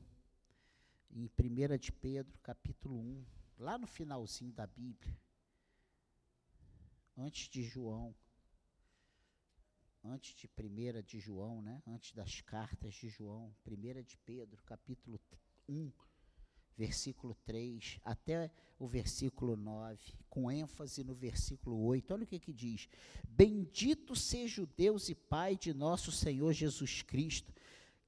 em 1.11 1.28
1 1.38 1.78
de 1.78 1.92
Pedro, 1.92 2.38
capítulo 2.38 2.98
1, 2.98 3.26
lá 3.59 3.76
no 3.76 3.87
finalzinho 3.87 4.52
da 4.52 4.66
Bíblia, 4.66 5.14
antes 7.16 7.48
de 7.48 7.62
João, 7.62 8.14
antes 10.02 10.35
de 10.35 10.48
1 10.48 11.02
de 11.02 11.20
João, 11.20 11.61
né? 11.61 11.83
antes 11.87 12.12
das 12.12 12.40
cartas 12.40 12.94
de 12.94 13.09
João, 13.09 13.55
1 13.66 14.02
de 14.02 14.16
Pedro, 14.18 14.62
capítulo 14.62 15.20
1, 15.68 15.92
versículo 16.76 17.35
3 17.44 17.98
até 18.04 18.50
o 18.78 18.87
versículo 18.87 19.56
9, 19.56 19.98
com 20.28 20.50
ênfase 20.50 21.04
no 21.04 21.14
versículo 21.14 21.85
8. 21.85 22.14
Olha 22.14 22.24
o 22.24 22.26
que 22.26 22.38
que 22.38 22.52
diz: 22.52 22.88
Bendito 23.28 24.16
seja 24.16 24.62
o 24.62 24.66
Deus 24.66 25.08
e 25.08 25.14
Pai 25.14 25.56
de 25.56 25.72
nosso 25.72 26.11
Senhor 26.11 26.52
Jesus 26.52 27.02
Cristo, 27.02 27.52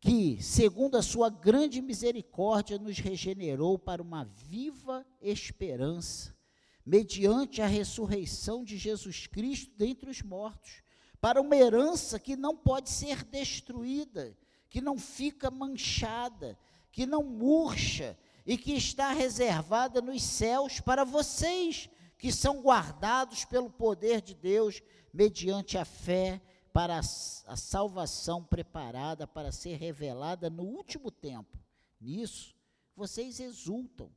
que, 0.00 0.42
segundo 0.42 0.96
a 0.96 1.02
sua 1.02 1.30
grande 1.30 1.80
misericórdia, 1.80 2.78
nos 2.78 2.98
regenerou 2.98 3.78
para 3.78 4.02
uma 4.02 4.24
viva 4.24 5.06
esperança, 5.22 6.36
mediante 6.84 7.62
a 7.62 7.66
ressurreição 7.66 8.64
de 8.64 8.76
Jesus 8.76 9.26
Cristo 9.26 9.72
dentre 9.76 10.10
os 10.10 10.20
mortos, 10.22 10.82
para 11.20 11.40
uma 11.40 11.56
herança 11.56 12.18
que 12.18 12.36
não 12.36 12.54
pode 12.54 12.90
ser 12.90 13.24
destruída, 13.24 14.36
que 14.68 14.80
não 14.80 14.98
fica 14.98 15.50
manchada, 15.50 16.58
que 16.92 17.06
não 17.06 17.22
murcha, 17.22 18.18
e 18.46 18.58
que 18.58 18.72
está 18.74 19.12
reservada 19.12 20.00
nos 20.00 20.22
céus 20.22 20.80
para 20.80 21.04
vocês, 21.04 21.88
que 22.18 22.32
são 22.32 22.60
guardados 22.60 23.44
pelo 23.44 23.70
poder 23.70 24.20
de 24.20 24.34
Deus, 24.34 24.82
mediante 25.12 25.78
a 25.78 25.84
fé, 25.84 26.40
para 26.72 26.98
a 26.98 27.56
salvação 27.56 28.42
preparada 28.42 29.28
para 29.28 29.52
ser 29.52 29.76
revelada 29.76 30.50
no 30.50 30.64
último 30.64 31.08
tempo. 31.08 31.56
Nisso, 32.00 32.52
vocês 32.96 33.38
exultam, 33.38 34.10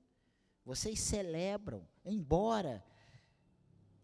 vocês 0.66 1.00
celebram, 1.00 1.88
embora 2.04 2.84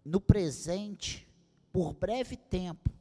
no 0.06 0.22
presente, 0.22 1.28
por 1.72 1.94
breve 1.94 2.38
tempo, 2.38 2.92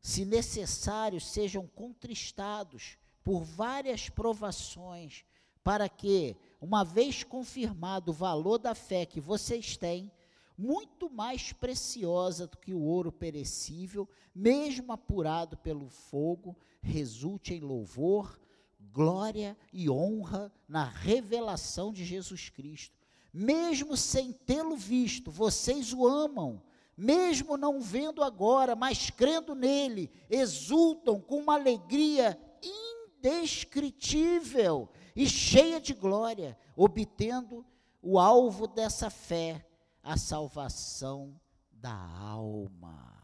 se 0.00 0.24
necessário, 0.24 1.20
sejam 1.20 1.66
contristados 1.66 2.96
por 3.24 3.42
várias 3.42 4.08
provações, 4.08 5.24
para 5.64 5.88
que, 5.88 6.36
uma 6.66 6.82
vez 6.82 7.22
confirmado 7.22 8.10
o 8.10 8.14
valor 8.14 8.58
da 8.58 8.74
fé 8.74 9.06
que 9.06 9.20
vocês 9.20 9.76
têm, 9.76 10.10
muito 10.58 11.08
mais 11.08 11.52
preciosa 11.52 12.48
do 12.48 12.56
que 12.58 12.74
o 12.74 12.80
ouro 12.80 13.12
perecível, 13.12 14.08
mesmo 14.34 14.92
apurado 14.92 15.56
pelo 15.56 15.88
fogo, 15.88 16.56
resulte 16.82 17.54
em 17.54 17.60
louvor, 17.60 18.36
glória 18.92 19.56
e 19.72 19.88
honra 19.88 20.52
na 20.68 20.82
revelação 20.84 21.92
de 21.92 22.04
Jesus 22.04 22.48
Cristo. 22.48 22.96
Mesmo 23.32 23.96
sem 23.96 24.32
tê-lo 24.32 24.74
visto, 24.74 25.30
vocês 25.30 25.92
o 25.92 26.04
amam. 26.04 26.60
Mesmo 26.96 27.56
não 27.56 27.80
vendo 27.80 28.24
agora, 28.24 28.74
mas 28.74 29.08
crendo 29.08 29.54
nele, 29.54 30.10
exultam 30.28 31.20
com 31.20 31.38
uma 31.38 31.54
alegria 31.54 32.36
indescritível 33.20 34.88
e 35.16 35.26
cheia 35.26 35.80
de 35.80 35.94
glória, 35.94 36.58
obtendo 36.76 37.66
o 38.02 38.18
alvo 38.18 38.66
dessa 38.66 39.08
fé, 39.08 39.66
a 40.02 40.18
salvação 40.18 41.40
da 41.72 41.96
alma. 41.96 43.16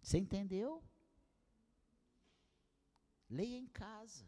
Você 0.00 0.16
entendeu? 0.16 0.82
Leia 3.28 3.58
em 3.58 3.66
casa. 3.66 4.26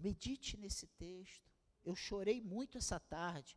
Medite 0.00 0.56
nesse 0.56 0.88
texto. 0.88 1.48
Eu 1.84 1.94
chorei 1.94 2.40
muito 2.40 2.76
essa 2.76 2.98
tarde, 2.98 3.56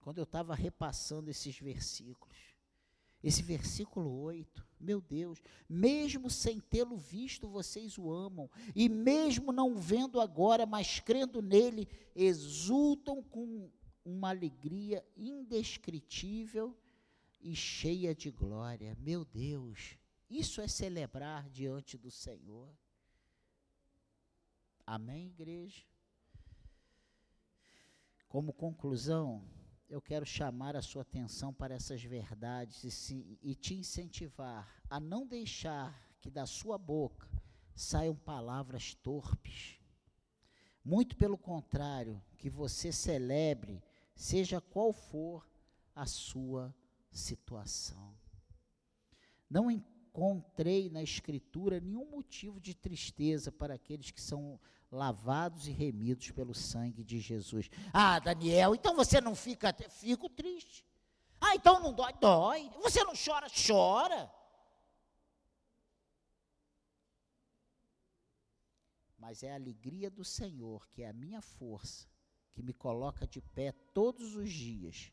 quando 0.00 0.18
eu 0.18 0.24
estava 0.24 0.54
repassando 0.54 1.30
esses 1.30 1.58
versículos. 1.58 2.36
Esse 3.22 3.42
versículo 3.42 4.10
8, 4.20 4.67
meu 4.80 5.00
Deus, 5.00 5.40
mesmo 5.68 6.30
sem 6.30 6.60
tê-lo 6.60 6.96
visto, 6.96 7.48
vocês 7.48 7.98
o 7.98 8.10
amam, 8.10 8.50
e 8.74 8.88
mesmo 8.88 9.52
não 9.52 9.76
vendo 9.76 10.20
agora, 10.20 10.66
mas 10.66 11.00
crendo 11.00 11.42
nele, 11.42 11.88
exultam 12.14 13.22
com 13.22 13.70
uma 14.04 14.30
alegria 14.30 15.04
indescritível 15.16 16.76
e 17.40 17.54
cheia 17.54 18.14
de 18.14 18.30
glória. 18.30 18.96
Meu 19.00 19.24
Deus, 19.24 19.96
isso 20.28 20.60
é 20.60 20.68
celebrar 20.68 21.48
diante 21.50 21.96
do 21.96 22.10
Senhor. 22.10 22.68
Amém, 24.86 25.26
igreja? 25.26 25.84
Como 28.28 28.52
conclusão, 28.52 29.42
eu 29.88 30.02
quero 30.02 30.26
chamar 30.26 30.76
a 30.76 30.82
sua 30.82 31.02
atenção 31.02 31.52
para 31.52 31.74
essas 31.74 32.02
verdades 32.02 32.84
e, 32.84 32.90
se, 32.90 33.38
e 33.42 33.54
te 33.54 33.74
incentivar 33.74 34.68
a 34.88 35.00
não 35.00 35.26
deixar 35.26 35.98
que 36.20 36.30
da 36.30 36.46
sua 36.46 36.76
boca 36.76 37.26
saiam 37.74 38.14
palavras 38.14 38.94
torpes. 38.94 39.80
Muito 40.84 41.16
pelo 41.16 41.38
contrário, 41.38 42.22
que 42.36 42.50
você 42.50 42.92
celebre, 42.92 43.82
seja 44.14 44.60
qual 44.60 44.92
for 44.92 45.48
a 45.94 46.06
sua 46.06 46.74
situação. 47.10 48.14
Não 49.48 49.70
encontrei 49.70 50.90
na 50.90 51.02
Escritura 51.02 51.80
nenhum 51.80 52.10
motivo 52.10 52.60
de 52.60 52.74
tristeza 52.74 53.50
para 53.50 53.74
aqueles 53.74 54.10
que 54.10 54.20
são 54.20 54.60
lavados 54.90 55.68
e 55.68 55.70
remidos 55.70 56.30
pelo 56.30 56.54
sangue 56.54 57.04
de 57.04 57.18
Jesus. 57.18 57.70
Ah, 57.92 58.18
Daniel, 58.18 58.74
então 58.74 58.94
você 58.94 59.20
não 59.20 59.34
fica. 59.34 59.74
Fico 59.90 60.28
triste. 60.28 60.84
Ah, 61.40 61.54
então 61.54 61.80
não 61.80 61.92
dói? 61.92 62.12
Dói. 62.14 62.70
Você 62.82 63.04
não 63.04 63.12
chora? 63.14 63.46
Chora. 63.48 64.32
Mas 69.18 69.42
é 69.42 69.52
a 69.52 69.56
alegria 69.56 70.10
do 70.10 70.24
Senhor, 70.24 70.88
que 70.88 71.02
é 71.02 71.08
a 71.08 71.12
minha 71.12 71.42
força, 71.42 72.08
que 72.52 72.62
me 72.62 72.72
coloca 72.72 73.26
de 73.26 73.42
pé 73.42 73.72
todos 73.92 74.34
os 74.34 74.50
dias. 74.50 75.12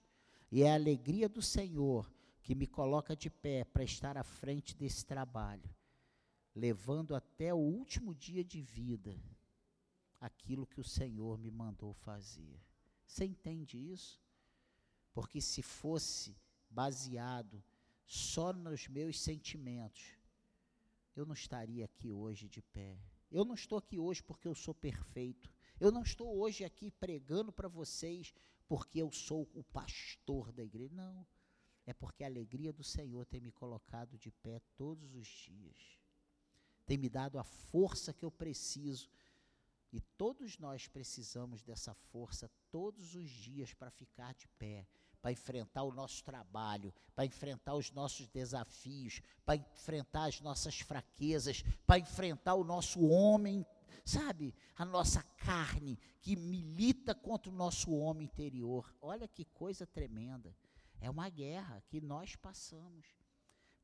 E 0.52 0.64
é 0.64 0.72
a 0.72 0.76
alegria 0.76 1.28
do 1.28 1.42
Senhor 1.42 2.10
que 2.42 2.56
me 2.56 2.68
coloca 2.68 3.16
de 3.16 3.30
pé 3.30 3.66
para 3.66 3.84
estar 3.84 4.18
à 4.18 4.24
frente 4.24 4.76
desse 4.76 5.04
trabalho, 5.04 5.70
levando 6.56 7.16
até 7.16 7.54
o 7.54 7.58
último 7.58 8.14
dia 8.14 8.44
de 8.44 8.62
vida 8.62 9.20
aquilo 10.26 10.66
que 10.66 10.82
o 10.82 10.84
Senhor 10.84 11.38
me 11.38 11.52
mandou 11.52 11.94
fazer. 11.94 12.60
Você 13.06 13.26
entende 13.26 13.78
isso? 13.78 14.20
Porque 15.14 15.40
se 15.40 15.62
fosse 15.62 16.36
baseado 16.70 17.64
só 18.06 18.52
nos 18.52 18.88
meus 18.88 19.20
sentimentos, 19.20 20.18
eu 21.16 21.26
não 21.26 21.34
estaria 21.34 21.86
aqui 21.86 22.12
hoje 22.12 22.50
de 22.50 22.62
pé. 22.62 22.98
Eu 23.32 23.46
não 23.46 23.56
estou 23.56 23.78
aqui 23.78 24.00
hoje 24.00 24.24
porque 24.24 24.48
eu 24.48 24.56
sou 24.56 24.74
perfeito. 24.74 25.50
Eu 25.80 25.92
não 25.92 26.02
estou 26.02 26.38
hoje 26.38 26.64
aqui 26.64 26.90
pregando 26.92 27.52
para 27.52 27.68
vocês 27.68 28.34
porque 28.68 29.02
eu 29.02 29.12
sou 29.12 29.50
o 29.54 29.64
pastor 29.64 30.52
da 30.52 30.64
igreja. 30.64 30.94
Não. 30.94 31.26
É 31.86 31.94
porque 31.94 32.24
a 32.24 32.28
alegria 32.28 32.74
do 32.74 32.84
Senhor 32.84 33.26
tem 33.26 33.40
me 33.40 33.52
colocado 33.52 34.18
de 34.18 34.32
pé 34.32 34.60
todos 34.76 35.14
os 35.14 35.28
dias. 35.28 36.00
Tem 36.86 36.98
me 36.98 37.10
dado 37.10 37.38
a 37.38 37.44
força 37.44 38.14
que 38.14 38.26
eu 38.26 38.32
preciso 38.32 39.10
e 39.92 40.00
todos 40.00 40.58
nós 40.58 40.88
precisamos 40.88 41.64
dessa 41.64 41.94
força 41.94 42.50
todos 42.70 43.16
os 43.16 43.30
dias 43.30 43.74
para 43.74 43.92
ficar 43.92 44.34
de 44.34 44.48
pé, 44.60 44.88
para 45.22 45.32
enfrentar 45.32 45.84
o 45.84 45.94
nosso 45.94 46.24
trabalho, 46.24 46.94
para 47.16 47.26
enfrentar 47.26 47.76
os 47.76 47.92
nossos 47.92 48.28
desafios, 48.28 49.22
para 49.46 49.56
enfrentar 49.56 50.26
as 50.26 50.42
nossas 50.42 50.80
fraquezas, 50.80 51.64
para 51.86 52.00
enfrentar 52.00 52.56
o 52.56 52.64
nosso 52.64 53.06
homem, 53.08 53.66
sabe? 54.04 54.54
A 54.76 54.86
nossa 54.86 55.24
carne 55.38 55.98
que 56.22 56.36
milita 56.36 57.16
contra 57.16 57.52
o 57.52 57.56
nosso 57.56 57.92
homem 57.92 58.26
interior. 58.26 58.94
Olha 59.02 59.28
que 59.28 59.46
coisa 59.46 59.86
tremenda. 59.88 60.56
É 61.00 61.10
uma 61.10 61.30
guerra 61.30 61.84
que 61.88 62.02
nós 62.02 62.36
passamos. 62.36 63.08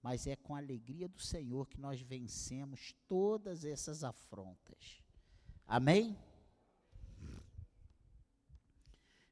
Mas 0.01 0.25
é 0.25 0.35
com 0.35 0.55
a 0.55 0.57
alegria 0.57 1.07
do 1.07 1.19
Senhor 1.19 1.67
que 1.67 1.79
nós 1.79 2.01
vencemos 2.01 2.95
todas 3.07 3.63
essas 3.63 4.03
afrontas. 4.03 5.01
Amém? 5.67 6.17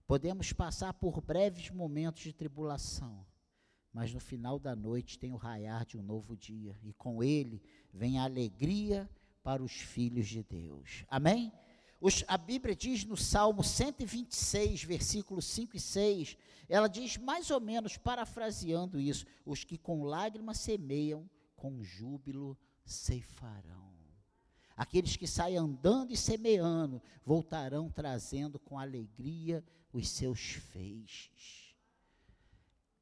Podemos 0.07 0.51
passar 0.51 0.93
por 0.93 1.21
breves 1.21 1.69
momentos 1.69 2.23
de 2.23 2.33
tribulação, 2.33 3.25
mas 3.93 4.11
no 4.11 4.19
final 4.19 4.57
da 4.57 4.75
noite 4.75 5.19
tem 5.19 5.31
o 5.31 5.37
raiar 5.37 5.85
de 5.85 5.97
um 5.97 6.01
novo 6.01 6.35
dia, 6.35 6.75
e 6.81 6.93
com 6.93 7.23
ele 7.23 7.61
vem 7.93 8.17
a 8.17 8.23
alegria 8.23 9.07
para 9.43 9.61
os 9.61 9.73
filhos 9.73 10.27
de 10.27 10.41
Deus. 10.41 11.05
Amém? 11.07 11.51
Os, 12.01 12.23
a 12.27 12.37
Bíblia 12.37 12.75
diz 12.75 13.03
no 13.03 13.17
Salmo 13.17 13.63
126, 13.63 14.83
versículos 14.83 15.45
5 15.45 15.75
e 15.75 15.79
6, 15.79 16.37
ela 16.69 16.87
diz 16.87 17.17
mais 17.17 17.51
ou 17.51 17.59
menos, 17.59 17.97
parafraseando 17.97 18.99
isso: 18.99 19.25
os 19.45 19.63
que 19.63 19.77
com 19.77 20.03
lágrimas 20.03 20.59
semeiam, 20.59 21.29
com 21.55 21.83
júbilo 21.83 22.57
ceifarão. 22.85 23.98
Aqueles 24.79 25.17
que 25.17 25.27
saem 25.27 25.57
andando 25.57 26.13
e 26.13 26.15
semeando 26.15 27.01
voltarão 27.25 27.91
trazendo 27.91 28.57
com 28.57 28.79
alegria 28.79 29.61
os 29.91 30.07
seus 30.07 30.51
feixes. 30.53 31.75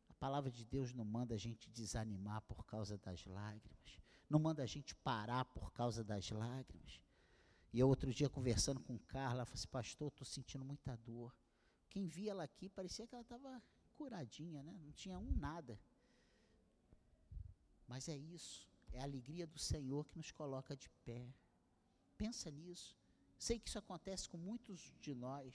A 0.09 0.13
palavra 0.15 0.49
de 0.49 0.65
Deus 0.65 0.91
não 0.91 1.05
manda 1.05 1.35
a 1.35 1.37
gente 1.37 1.69
desanimar 1.69 2.41
por 2.41 2.65
causa 2.65 2.97
das 2.97 3.23
lágrimas, 3.27 4.01
não 4.27 4.39
manda 4.39 4.63
a 4.63 4.65
gente 4.65 4.95
parar 4.95 5.45
por 5.45 5.71
causa 5.71 6.03
das 6.03 6.31
lágrimas. 6.31 6.99
E 7.71 7.79
eu, 7.79 7.87
outro 7.87 8.11
dia, 8.11 8.27
conversando 8.27 8.79
com 8.79 8.97
Carla, 8.97 9.41
ela 9.41 9.45
falou 9.45 9.59
assim: 9.59 9.67
Pastor, 9.67 10.07
estou 10.07 10.25
sentindo 10.25 10.65
muita 10.65 10.97
dor. 10.97 11.31
Quem 11.91 12.07
via 12.07 12.31
ela 12.31 12.43
aqui 12.43 12.69
parecia 12.69 13.05
que 13.05 13.13
ela 13.13 13.21
estava 13.21 13.61
curadinha, 13.93 14.63
né? 14.63 14.75
não 14.81 14.91
tinha 14.93 15.19
um 15.19 15.31
nada. 15.35 15.79
Mas 17.87 18.09
é 18.09 18.17
isso, 18.17 18.67
é 18.91 18.99
a 18.99 19.03
alegria 19.03 19.45
do 19.45 19.59
Senhor 19.59 20.03
que 20.05 20.17
nos 20.17 20.31
coloca 20.31 20.75
de 20.75 20.89
pé. 21.05 21.31
Pensa 22.17 22.49
nisso. 22.49 22.95
Sei 23.37 23.59
que 23.59 23.69
isso 23.69 23.77
acontece 23.77 24.27
com 24.27 24.37
muitos 24.37 24.91
de 24.99 25.13
nós. 25.13 25.53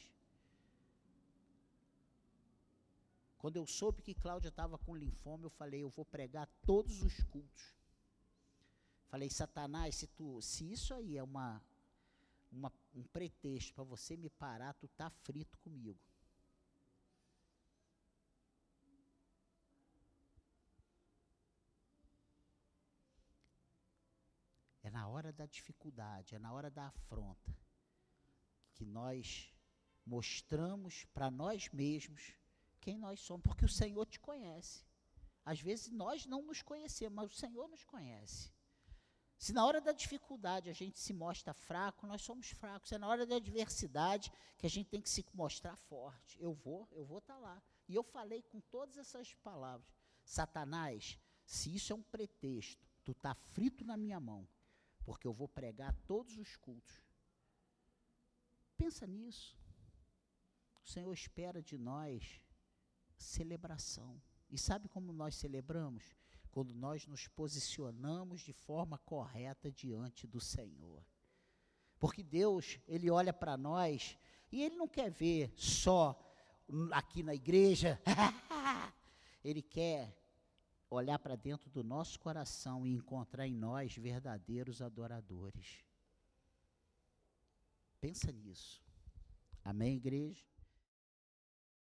Quando 3.38 3.56
eu 3.56 3.66
soube 3.66 4.02
que 4.02 4.14
Cláudia 4.14 4.50
estava 4.50 4.78
com 4.78 4.94
linfoma, 4.94 5.46
eu 5.46 5.50
falei, 5.50 5.82
eu 5.82 5.90
vou 5.90 6.04
pregar 6.04 6.48
todos 6.64 7.02
os 7.02 7.24
cultos. 7.24 7.74
Falei, 9.08 9.28
Satanás, 9.28 9.96
se, 9.96 10.06
tu, 10.06 10.40
se 10.40 10.70
isso 10.72 10.94
aí 10.94 11.18
é 11.18 11.22
uma, 11.22 11.60
uma 12.52 12.72
um 12.94 13.02
pretexto 13.02 13.74
para 13.74 13.84
você 13.84 14.16
me 14.16 14.30
parar, 14.30 14.74
tu 14.74 14.86
tá 14.88 15.10
frito 15.10 15.58
comigo. 15.58 15.98
na 24.92 25.08
hora 25.22 25.32
da 25.32 25.46
dificuldade, 25.46 26.34
é 26.34 26.38
na 26.40 26.52
hora 26.52 26.68
da 26.68 26.86
afronta, 26.86 27.56
que 28.74 28.84
nós 28.84 29.54
mostramos 30.04 31.04
para 31.14 31.30
nós 31.30 31.68
mesmos 31.68 32.34
quem 32.80 32.98
nós 32.98 33.20
somos, 33.20 33.44
porque 33.44 33.64
o 33.64 33.68
Senhor 33.68 34.04
te 34.06 34.18
conhece. 34.18 34.84
Às 35.44 35.60
vezes 35.60 35.92
nós 35.92 36.26
não 36.26 36.42
nos 36.42 36.60
conhecemos, 36.60 37.14
mas 37.14 37.30
o 37.30 37.36
Senhor 37.36 37.68
nos 37.68 37.84
conhece. 37.84 38.50
Se 39.38 39.52
na 39.52 39.64
hora 39.64 39.80
da 39.80 39.92
dificuldade 39.92 40.68
a 40.68 40.72
gente 40.72 40.98
se 40.98 41.12
mostra 41.12 41.54
fraco, 41.54 42.06
nós 42.06 42.22
somos 42.22 42.50
fracos. 42.50 42.90
É 42.90 42.98
na 42.98 43.06
hora 43.06 43.24
da 43.24 43.36
adversidade 43.36 44.32
que 44.58 44.66
a 44.66 44.70
gente 44.70 44.88
tem 44.88 45.00
que 45.00 45.10
se 45.10 45.24
mostrar 45.34 45.76
forte. 45.76 46.40
Eu 46.40 46.52
vou, 46.52 46.88
eu 46.92 47.04
vou 47.04 47.18
estar 47.18 47.34
tá 47.34 47.40
lá. 47.40 47.62
E 47.88 47.94
eu 47.94 48.02
falei 48.02 48.42
com 48.42 48.60
todas 48.60 48.96
essas 48.96 49.34
palavras. 49.34 49.86
Satanás, 50.24 51.18
se 51.44 51.72
isso 51.74 51.92
é 51.92 51.96
um 51.96 52.02
pretexto, 52.02 52.84
tu 53.04 53.12
está 53.12 53.34
frito 53.34 53.84
na 53.84 53.96
minha 53.96 54.18
mão 54.18 54.48
porque 55.04 55.26
eu 55.26 55.32
vou 55.32 55.48
pregar 55.48 55.94
todos 56.06 56.36
os 56.36 56.56
cultos. 56.56 57.02
Pensa 58.76 59.06
nisso. 59.06 59.56
O 60.84 60.88
Senhor 60.88 61.12
espera 61.12 61.62
de 61.62 61.78
nós 61.78 62.40
celebração. 63.16 64.20
E 64.50 64.58
sabe 64.58 64.88
como 64.88 65.12
nós 65.12 65.36
celebramos? 65.36 66.16
Quando 66.50 66.74
nós 66.74 67.06
nos 67.06 67.28
posicionamos 67.28 68.42
de 68.42 68.52
forma 68.52 68.98
correta 68.98 69.70
diante 69.70 70.26
do 70.26 70.40
Senhor. 70.40 71.02
Porque 71.98 72.22
Deus, 72.22 72.78
Ele 72.86 73.10
olha 73.10 73.32
para 73.32 73.56
nós 73.56 74.18
e 74.50 74.62
Ele 74.62 74.76
não 74.76 74.88
quer 74.88 75.10
ver 75.10 75.52
só 75.56 76.18
aqui 76.92 77.22
na 77.22 77.34
igreja. 77.34 78.00
ele 79.44 79.62
quer 79.62 80.16
olhar 80.94 81.18
para 81.18 81.36
dentro 81.36 81.70
do 81.70 81.82
nosso 81.82 82.18
coração 82.20 82.86
e 82.86 82.92
encontrar 82.92 83.46
em 83.46 83.54
nós 83.54 83.96
verdadeiros 83.96 84.82
adoradores. 84.82 85.84
Pensa 88.00 88.30
nisso. 88.30 88.82
Amém, 89.64 89.96
igreja? 89.96 90.51